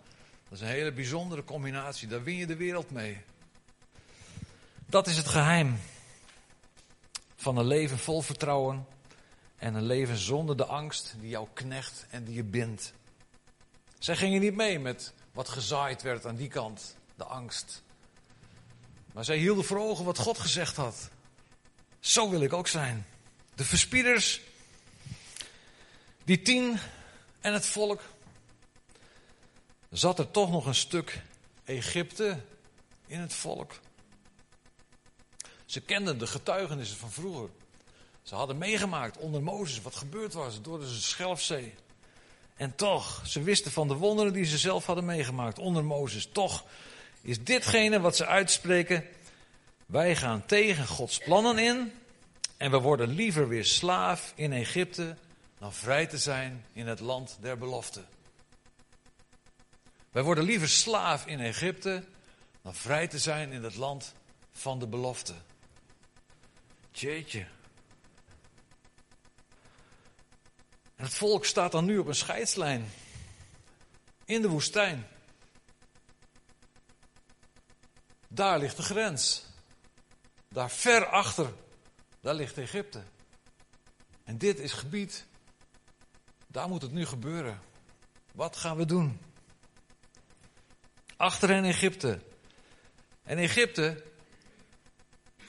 [0.54, 2.08] dat is een hele bijzondere combinatie.
[2.08, 3.22] Daar win je de wereld mee.
[4.86, 5.80] Dat is het geheim
[7.36, 8.86] van een leven vol vertrouwen
[9.56, 12.94] en een leven zonder de angst die jou knecht en die je bindt.
[14.00, 17.84] Zij gingen niet mee met wat gezaaid werd aan die kant, de angst.
[19.14, 21.10] Maar zij hielden voor ogen wat God gezegd had.
[22.00, 23.06] Zo wil ik ook zijn.
[23.56, 24.42] De verspieders,
[26.24, 26.78] die tien
[27.42, 28.02] en het volk
[29.90, 31.22] zat er toch nog een stuk
[31.66, 32.40] Egypte
[33.08, 33.80] in het volk.
[35.66, 37.50] Ze kenden de getuigenissen van vroeger.
[38.24, 41.74] Ze hadden meegemaakt onder Mozes wat gebeurd was door de Schelfzee.
[42.56, 46.30] En toch, ze wisten van de wonderen die ze zelf hadden meegemaakt onder Mozes.
[46.32, 46.64] Toch
[47.22, 49.06] is ditgene wat ze uitspreken.
[49.86, 51.92] Wij gaan tegen Gods plannen in.
[52.58, 55.18] En we worden liever weer slaaf in Egypte
[55.64, 58.04] dan vrij te zijn in het land der belofte.
[60.12, 62.04] Wij worden liever slaaf in Egypte
[62.62, 64.14] dan vrij te zijn in het land
[64.52, 65.34] van de belofte.
[66.92, 67.48] Jeetje.
[70.96, 72.92] En het volk staat dan nu op een scheidslijn.
[74.26, 75.08] In de woestijn.
[78.28, 79.46] Daar ligt de grens.
[80.50, 81.54] Daar ver achter,
[82.22, 83.04] daar ligt Egypte.
[84.24, 85.26] En dit is gebied,
[86.54, 87.60] daar moet het nu gebeuren.
[88.32, 89.20] Wat gaan we doen?
[91.18, 92.20] Achter hen Egypte.
[93.24, 94.04] En Egypte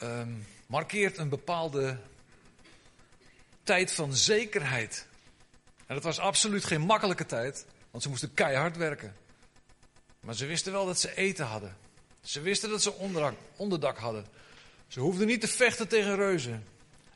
[0.03, 1.99] um, markeert een bepaalde
[3.63, 5.07] tijd van zekerheid.
[5.87, 9.17] En dat was absoluut geen makkelijke tijd, want ze moesten keihard werken.
[10.21, 11.77] Maar ze wisten wel dat ze eten hadden.
[12.21, 14.27] Ze wisten dat ze onderdak, onderdak hadden.
[14.89, 16.67] Ze hoefden niet te vechten tegen reuzen.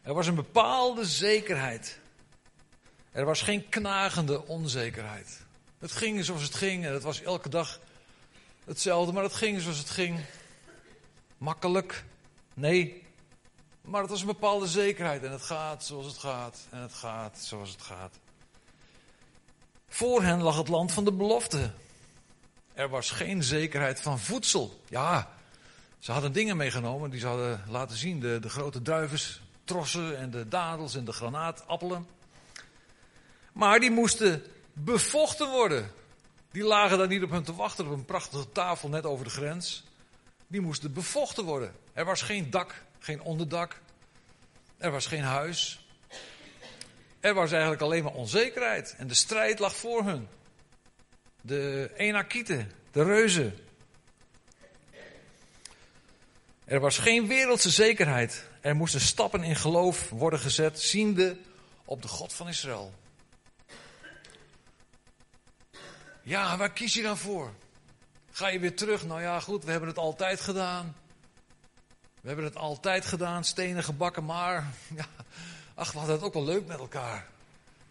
[0.02, 1.98] Er was een bepaalde zekerheid.
[3.12, 5.46] Er was geen knagende onzekerheid.
[5.78, 7.80] Het ging zoals het ging en het was elke dag
[8.64, 10.20] hetzelfde, maar het ging zoals het ging.
[11.38, 12.04] Makkelijk?
[12.54, 13.02] Nee.
[13.80, 17.38] Maar het was een bepaalde zekerheid en het gaat zoals het gaat en het gaat
[17.38, 18.18] zoals het gaat.
[19.88, 21.70] Voor hen lag het land van de belofte.
[22.74, 24.80] Er was geen zekerheid van voedsel.
[24.88, 25.30] Ja,
[25.98, 28.20] ze hadden dingen meegenomen die ze hadden laten zien.
[28.20, 32.06] De, de grote druivenstrossen en de dadels en de granaatappelen.
[33.58, 34.42] Maar die moesten
[34.72, 35.90] bevochten worden.
[36.50, 39.30] Die lagen daar niet op hun te wachten op een prachtige tafel net over de
[39.30, 39.84] grens.
[40.46, 41.74] Die moesten bevochten worden.
[41.92, 43.80] Er was geen dak, geen onderdak.
[44.76, 45.86] Er was geen huis.
[47.20, 48.94] Er was eigenlijk alleen maar onzekerheid.
[48.98, 50.28] En de strijd lag voor hun.
[51.40, 53.58] De Enakieten, de reuzen.
[56.64, 58.44] Er was geen wereldse zekerheid.
[58.60, 61.36] Er moesten stappen in geloof worden gezet, ziende
[61.84, 62.92] op de God van Israël.
[66.28, 67.52] Ja, waar kies je dan voor?
[68.30, 69.06] Ga je weer terug?
[69.06, 70.96] Nou ja, goed, we hebben het altijd gedaan.
[72.20, 75.06] We hebben het altijd gedaan, stenen gebakken, maar ja,
[75.74, 77.26] ach, we hadden het ook wel leuk met elkaar.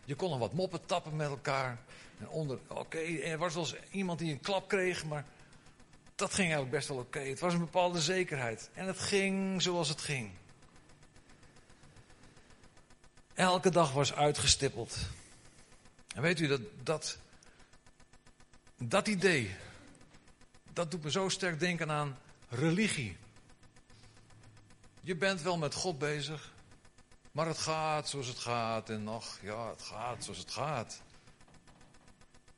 [0.06, 1.78] Je kon er wat moppen tappen met elkaar.
[2.20, 5.26] En onder, oké, er was wel eens iemand die een klap kreeg, maar
[6.16, 7.20] dat ging eigenlijk best wel oké.
[7.20, 8.70] Het was een bepaalde zekerheid.
[8.74, 10.32] En het ging zoals het ging.
[13.34, 14.98] Elke dag was uitgestippeld.
[16.16, 17.18] En weet u dat dat,
[18.84, 19.56] dat idee,
[20.74, 22.18] dat doet me zo sterk denken aan
[22.50, 23.18] religie.
[25.02, 26.54] Je bent wel met God bezig,
[27.32, 28.90] maar het gaat zoals het gaat.
[28.90, 31.02] En ach ja, het gaat zoals het gaat.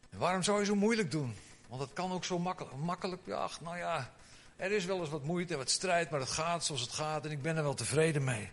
[0.09, 1.35] En waarom zou je zo moeilijk doen?
[1.67, 2.75] Want het kan ook zo makkelijk.
[2.75, 4.13] makkelijk ja, ach, nou ja,
[4.55, 7.25] er is wel eens wat moeite en wat strijd, maar het gaat zoals het gaat
[7.25, 8.51] en ik ben er wel tevreden mee.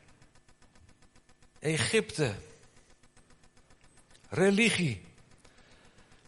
[1.58, 2.34] Egypte.
[4.28, 5.02] Religie.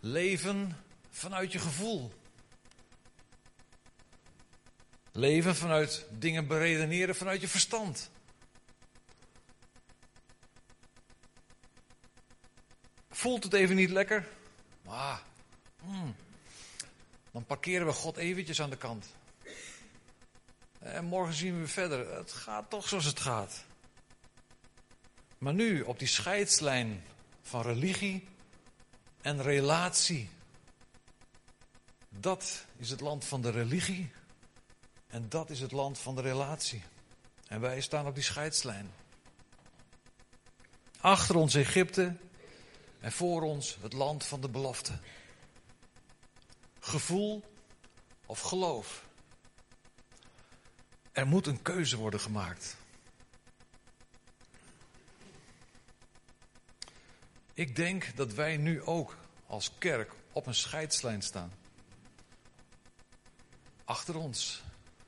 [0.01, 0.77] Leven
[1.19, 2.13] vanuit je gevoel.
[5.13, 8.11] Leven vanuit dingen beredeneren vanuit je verstand.
[13.11, 14.29] Voelt het even niet lekker?
[14.87, 15.19] Ah,
[15.83, 16.17] mm,
[17.33, 19.07] dan parkeren we God eventjes aan de kant.
[20.79, 22.17] En morgen zien we verder.
[22.17, 23.65] Het gaat toch zoals het gaat.
[25.39, 27.05] Maar nu, op die scheidslijn
[27.43, 28.29] van religie
[29.21, 30.29] en relatie.
[32.21, 34.11] Dat is het land van de religie
[35.07, 36.83] en dat is het land van de relatie.
[37.49, 38.91] En wij staan op die scheidslijn.
[41.01, 42.17] Achter ons Egypte
[43.01, 44.99] en voor ons het land van de belofte.
[46.81, 47.45] Gevoel
[48.27, 49.07] of geloof.
[51.13, 52.77] Er moet een keuze worden gemaakt.
[57.55, 61.58] Ik denk dat wij nu ook als kerk op een scheidslijn staan.
[63.89, 64.63] Achter ons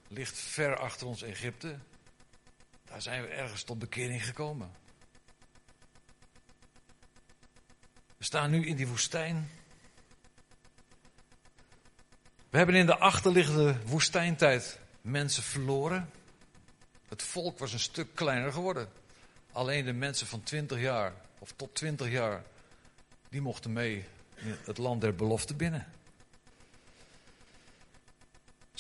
[0.09, 1.79] ligt ver achter ons Egypte.
[2.85, 4.71] Daar zijn we ergens tot bekering gekomen.
[8.17, 9.51] We staan nu in die woestijn.
[12.51, 16.11] We hebben in de achterliggende woestijntijd mensen verloren.
[17.09, 18.89] Het volk was een stuk kleiner geworden.
[19.53, 22.45] Alleen de mensen van 20 jaar of tot 20 jaar,
[23.29, 24.05] die mochten mee
[24.35, 26.00] in het land der belofte binnen.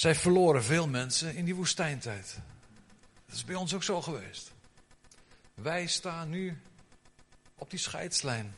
[0.00, 2.38] Zij verloren veel mensen in die woestijntijd.
[3.26, 4.52] Dat is bij ons ook zo geweest.
[5.54, 6.60] Wij staan nu
[7.54, 8.54] op die scheidslijn.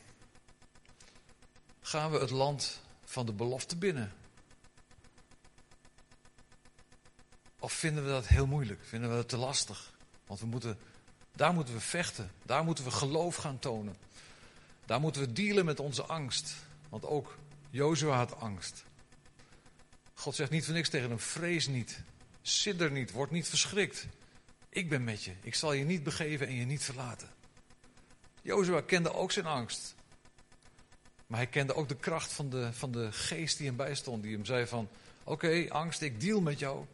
[1.80, 4.12] Gaan we het land van de belofte binnen?
[7.58, 8.84] Of vinden we dat heel moeilijk?
[8.84, 9.92] Vinden we dat te lastig?
[10.26, 10.78] Want we moeten,
[11.36, 12.30] daar moeten we vechten.
[12.42, 13.96] Daar moeten we geloof gaan tonen.
[14.86, 16.54] Daar moeten we dealen met onze angst.
[16.88, 17.38] Want ook
[17.70, 18.84] Jozua had angst.
[20.14, 22.02] God zegt niet voor niks tegen hem, vrees niet,
[22.42, 24.06] sidder niet, word niet verschrikt.
[24.68, 25.32] Ik ben met je.
[25.42, 27.28] Ik zal je niet begeven en je niet verlaten.
[28.42, 29.94] Jozua kende ook zijn angst.
[31.26, 34.22] Maar hij kende ook de kracht van de, van de geest die hem bijstond.
[34.22, 34.88] Die hem zei van,
[35.24, 36.84] oké angst, ik deal met jou.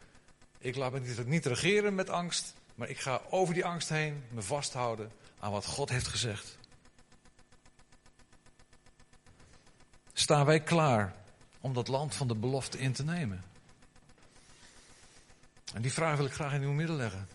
[0.59, 2.55] Ik laat me niet, niet regeren met angst.
[2.75, 6.59] Maar ik ga over die angst heen me vasthouden aan wat God heeft gezegd.
[10.13, 11.15] Staan wij klaar
[11.61, 13.45] om dat land van de belofte in te nemen?
[15.75, 17.29] En die vraag wil ik graag in uw midden leggen.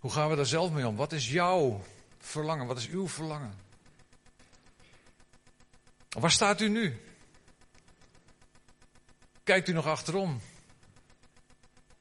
[0.00, 0.96] Hoe gaan we daar zelf mee om?
[0.96, 1.84] Wat is jouw
[2.18, 2.66] verlangen?
[2.66, 3.54] Wat is uw verlangen?
[6.08, 7.00] Waar staat u nu?
[9.42, 10.40] Kijkt u nog achterom?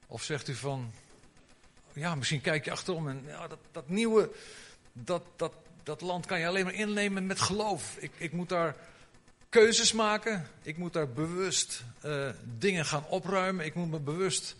[0.07, 0.91] Of zegt u van,
[1.93, 4.31] ja, misschien kijk je achterom en ja, dat, dat nieuwe,
[4.93, 7.95] dat, dat, dat land kan je alleen maar innemen met geloof.
[7.97, 8.75] Ik, ik moet daar
[9.49, 10.47] keuzes maken.
[10.61, 13.65] Ik moet daar bewust uh, dingen gaan opruimen.
[13.65, 14.55] Ik moet me bewust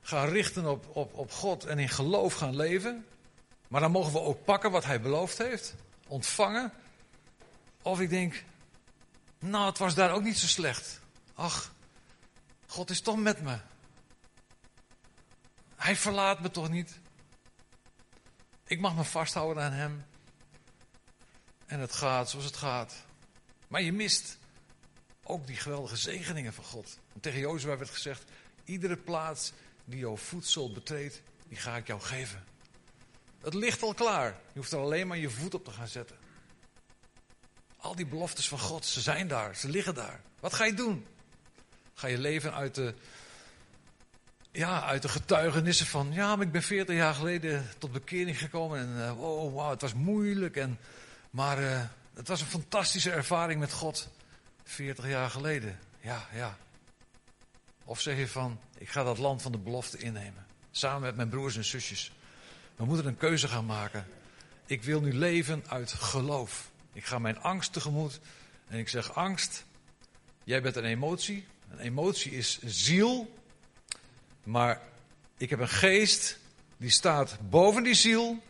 [0.00, 3.06] gaan richten op, op, op God en in geloof gaan leven.
[3.68, 5.74] Maar dan mogen we ook pakken wat hij beloofd heeft.
[6.06, 6.72] Ontvangen.
[7.82, 8.44] Of ik denk,
[9.38, 11.00] nou, het was daar ook niet zo slecht.
[11.34, 11.72] Ach,
[12.66, 13.58] God is toch met me.
[15.76, 17.00] Hij verlaat me toch niet.
[18.66, 20.04] Ik mag me vasthouden aan hem.
[21.66, 22.94] En het gaat zoals het gaat.
[23.68, 24.38] Maar je mist
[25.22, 26.98] ook die geweldige zegeningen van God.
[27.10, 28.24] Want tegen Jozua werd gezegd:
[28.64, 29.52] iedere plaats
[29.84, 32.44] die jouw voedsel betreedt, die ga ik jou geven.
[33.40, 34.26] Het ligt al klaar.
[34.52, 36.16] Je hoeft er alleen maar je voet op te gaan zetten.
[37.76, 40.20] Al die beloftes van God, ze zijn daar, ze liggen daar.
[40.40, 41.06] Wat ga je doen?
[41.94, 42.94] Ga je leven uit de,
[44.52, 48.78] ja, uit de getuigenissen van, ja, maar ik ben 40 jaar geleden tot bekering gekomen
[48.78, 50.56] en uh, wow, het was moeilijk.
[50.56, 50.78] En,
[51.30, 51.80] maar uh,
[52.14, 54.08] het was een fantastische ervaring met God
[54.64, 55.78] 40 jaar geleden.
[56.00, 56.56] Ja, ja.
[57.84, 60.46] Of zeg je van, ik ga dat land van de belofte innemen.
[60.70, 62.12] Samen met mijn broers en zusjes.
[62.76, 64.06] We moeten een keuze gaan maken.
[64.66, 66.70] Ik wil nu leven uit geloof.
[66.92, 68.20] Ik ga mijn angst tegemoet.
[68.68, 69.64] En ik zeg, angst,
[70.44, 71.46] jij bent een emotie.
[71.70, 73.38] Een emotie is ziel.
[74.42, 74.80] Maar
[75.36, 76.38] ik heb een geest
[76.76, 78.42] die staat boven die ziel.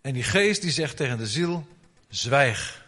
[0.00, 1.66] En die geest die zegt tegen de ziel,
[2.10, 2.86] zwijg.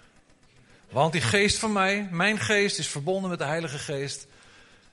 [0.90, 4.26] Want die geest van mij, mijn geest, is verbonden met de Heilige Geest.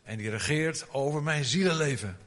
[0.04, 2.18] En die regeert over mijn zielenleven.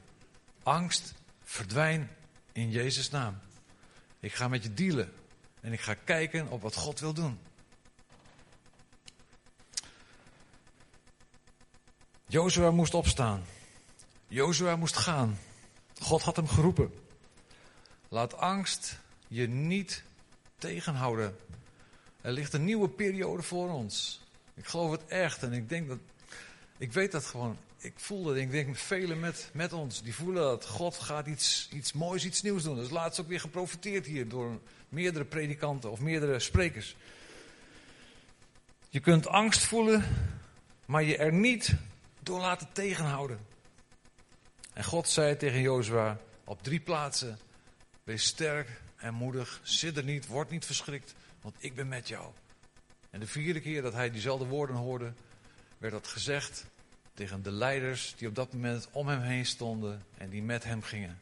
[0.63, 2.09] Angst, verdwijn
[2.51, 3.39] in Jezus' naam.
[4.19, 5.13] Ik ga met je dealen.
[5.61, 7.39] En ik ga kijken op wat God wil doen.
[12.27, 13.43] Jozua moest opstaan.
[14.27, 15.39] Jozua moest gaan.
[15.99, 16.93] God had hem geroepen.
[18.09, 20.03] Laat angst je niet
[20.57, 21.35] tegenhouden.
[22.23, 24.21] Er ligt een nieuwe periode voor ons.
[24.53, 25.97] Ik geloof het echt en ik denk dat.
[26.77, 27.57] Ik weet dat gewoon.
[27.77, 28.35] Ik voel dat.
[28.35, 30.01] Ik denk velen met, met ons.
[30.01, 32.75] Die voelen dat God gaat iets, iets moois, iets nieuws doen.
[32.75, 34.59] Dat is laatst ook weer geprofiteerd hier door
[34.89, 36.95] meerdere predikanten of meerdere sprekers.
[38.89, 40.03] Je kunt angst voelen,
[40.85, 41.75] maar je er niet
[42.19, 43.39] door laten tegenhouden.
[44.73, 47.39] En God zei tegen Jozua op drie plaatsen:
[48.03, 52.31] Wees sterk en moedig, sidder niet, word niet verschrikt, want ik ben met jou.
[53.09, 55.13] En de vierde keer dat hij diezelfde woorden hoorde,
[55.77, 56.65] werd dat gezegd
[57.13, 60.81] tegen de leiders die op dat moment om hem heen stonden en die met hem
[60.81, 61.19] gingen.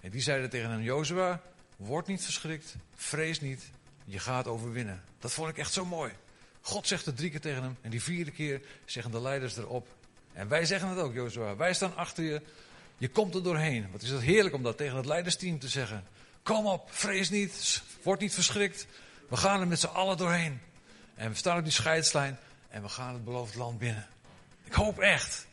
[0.00, 1.42] En die zeiden tegen hem: Jozua,
[1.76, 3.70] word niet verschrikt, vrees niet,
[4.04, 5.02] je gaat overwinnen.
[5.18, 6.12] Dat vond ik echt zo mooi.
[6.60, 9.88] God zegt het drie keer tegen hem en die vierde keer zeggen de leiders erop.
[10.32, 11.56] En wij zeggen het ook, Jozua.
[11.56, 12.42] Wij staan achter je.
[12.98, 13.90] Je komt er doorheen.
[13.92, 16.04] Wat is het heerlijk om dat tegen het leidersteam te zeggen.
[16.42, 18.86] Kom op, vrees niet, word niet verschrikt.
[19.28, 20.60] We gaan er met z'n allen doorheen.
[21.14, 24.06] En we staan op die scheidslijn en we gaan het beloofd land binnen.
[24.64, 25.46] Ik hoop echt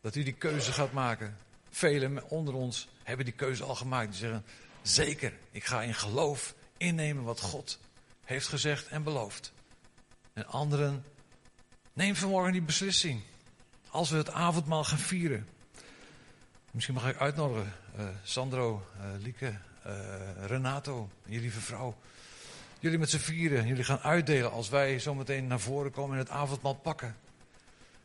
[0.00, 1.36] dat u die keuze gaat maken.
[1.70, 4.10] Velen onder ons hebben die keuze al gemaakt.
[4.10, 4.44] Die zeggen,
[4.82, 7.78] zeker, ik ga in geloof innemen wat God
[8.24, 9.52] heeft gezegd en beloofd.
[10.32, 11.04] En anderen,
[11.92, 13.22] neem vanmorgen die beslissing.
[13.88, 15.48] Als we het avondmaal gaan vieren.
[16.70, 19.92] Misschien mag ik uitnodigen, uh, Sandro, uh, Lieke, uh,
[20.46, 21.96] Renato, je lieve vrouw.
[22.86, 26.30] Jullie met z'n vieren, jullie gaan uitdelen als wij zometeen naar voren komen en het
[26.30, 27.16] avondmaal pakken.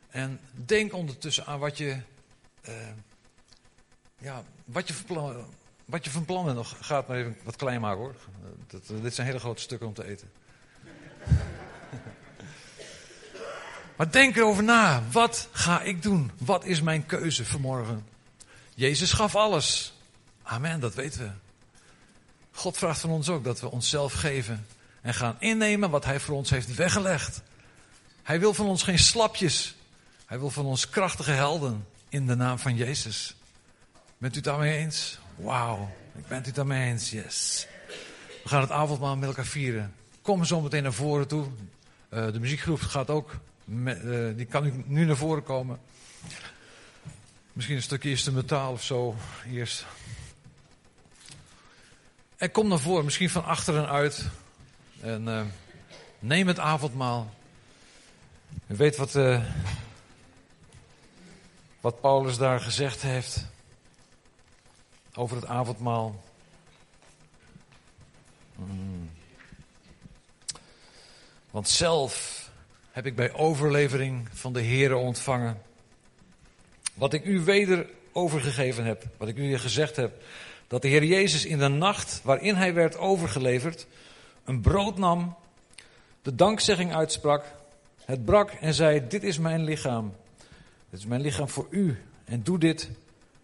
[0.09, 1.97] En denk ondertussen aan wat je,
[4.17, 5.45] ja, wat je, van plan,
[5.85, 6.55] wat je van bent.
[6.55, 8.15] Nog, gaat maar even wat klein maken hoor.
[8.67, 10.31] Dat, dit zijn hele grote stukken om te eten.
[13.97, 15.03] maar denk erover na.
[15.11, 16.31] Wat ga ik doen?
[16.37, 18.07] Wat is mijn keuze vanmorgen?
[18.75, 19.93] Jezus gaf alles.
[20.43, 21.50] Amen, dat weten we.
[22.51, 24.65] God vraagt van ons ook dat we onszelf geven
[25.01, 27.41] en gaan innemen wat Hij voor ons heeft weggelegd.
[28.23, 29.75] Hij wil van ons geen slapjes.
[30.25, 33.35] Hij wil van ons krachtige helden in de naam van Jezus.
[34.17, 35.19] Bent u het daarmee eens?
[35.35, 35.89] Wauw.
[36.15, 37.67] Ik ben het daarmee eens, yes.
[38.43, 39.93] We gaan het avondmaal met elkaar vieren.
[40.21, 41.45] Kom zo meteen naar voren toe.
[42.13, 45.79] Uh, de muziekgroep gaat ook, uh, die kan nu naar voren komen.
[47.53, 49.15] Misschien een stukje instrumentaal of zo
[49.51, 49.85] eerst.
[52.41, 54.25] En kom naar voren, misschien van achteren uit.
[55.01, 55.41] En uh,
[56.19, 57.33] neem het avondmaal.
[58.67, 59.43] U weet wat, uh,
[61.81, 63.45] wat Paulus daar gezegd heeft
[65.13, 66.23] over het avondmaal.
[68.55, 69.09] Mm.
[71.51, 72.45] Want zelf
[72.91, 75.61] heb ik bij overlevering van de Here ontvangen.
[76.93, 80.23] Wat ik u weder overgegeven heb, wat ik u hier gezegd heb.
[80.71, 83.87] Dat de Heer Jezus in de nacht waarin hij werd overgeleverd,
[84.45, 85.35] een brood nam,
[86.21, 87.45] de dankzegging uitsprak,
[88.05, 90.13] het brak en zei: Dit is mijn lichaam.
[90.89, 91.97] Dit is mijn lichaam voor u.
[92.25, 92.89] En doe dit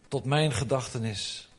[0.07, 1.49] tot mijn gedachtenis.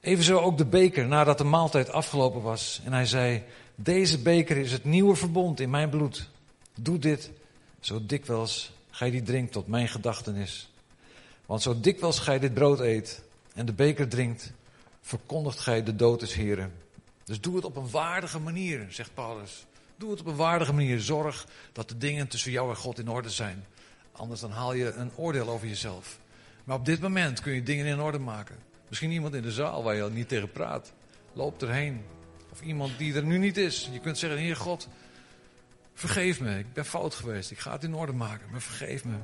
[0.00, 2.80] Evenzo ook de beker nadat de maaltijd afgelopen was.
[2.84, 3.42] En hij zei:
[3.74, 6.28] Deze beker is het nieuwe verbond in mijn bloed.
[6.74, 7.30] Doe dit
[7.80, 10.70] zo dikwijls gij die drinkt tot mijn gedachtenis.
[11.46, 13.22] Want zo dikwijls gij dit brood eet
[13.54, 14.52] en de beker drinkt,
[15.06, 16.72] verkondigt gij de dood des Heren.
[17.24, 19.66] Dus doe het op een waardige manier, zegt Paulus.
[19.96, 21.00] Doe het op een waardige manier.
[21.00, 23.64] Zorg dat de dingen tussen jou en God in orde zijn.
[24.12, 26.18] Anders dan haal je een oordeel over jezelf.
[26.64, 28.56] Maar op dit moment kun je dingen in orde maken.
[28.88, 30.92] Misschien iemand in de zaal waar je al niet tegen praat.
[31.32, 32.04] Loop erheen.
[32.52, 33.88] Of iemand die er nu niet is.
[33.92, 34.88] Je kunt zeggen, Heer God,
[35.94, 36.58] vergeef me.
[36.58, 37.50] Ik ben fout geweest.
[37.50, 38.50] Ik ga het in orde maken.
[38.50, 39.16] Maar vergeef me.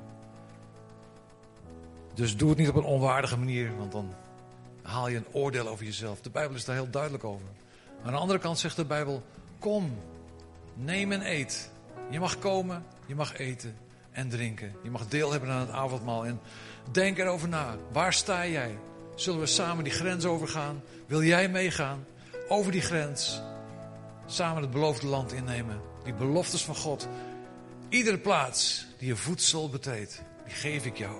[2.14, 3.76] Dus doe het niet op een onwaardige manier.
[3.76, 4.14] Want dan
[4.83, 6.20] haal je een oordeel over jezelf.
[6.20, 7.47] De Bijbel is daar heel duidelijk over.
[8.05, 9.22] Aan de andere kant zegt de Bijbel,
[9.59, 9.99] kom,
[10.74, 11.70] neem en eet.
[12.11, 13.76] Je mag komen, je mag eten
[14.11, 14.74] en drinken.
[14.83, 16.26] Je mag deel hebben aan het avondmaal.
[16.26, 16.41] En
[16.91, 17.76] denk erover na.
[17.93, 18.78] Waar sta jij?
[19.14, 20.83] Zullen we samen die grens overgaan?
[21.07, 22.07] Wil jij meegaan
[22.49, 23.41] over die grens?
[24.26, 25.80] Samen het beloofde land innemen.
[26.05, 27.09] Die beloftes van God.
[27.89, 31.16] Iedere plaats die je voedsel betreedt, die geef ik jou.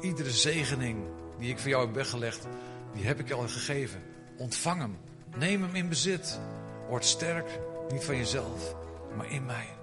[0.00, 1.04] Iedere zegening
[1.38, 2.46] die ik voor jou heb weggelegd,
[2.94, 4.00] die heb ik je al gegeven.
[4.36, 4.98] Ontvang hem.
[5.36, 6.40] Neem hem in bezit.
[6.88, 7.58] Word sterk,
[7.90, 8.74] niet van jezelf,
[9.16, 9.79] maar in mij.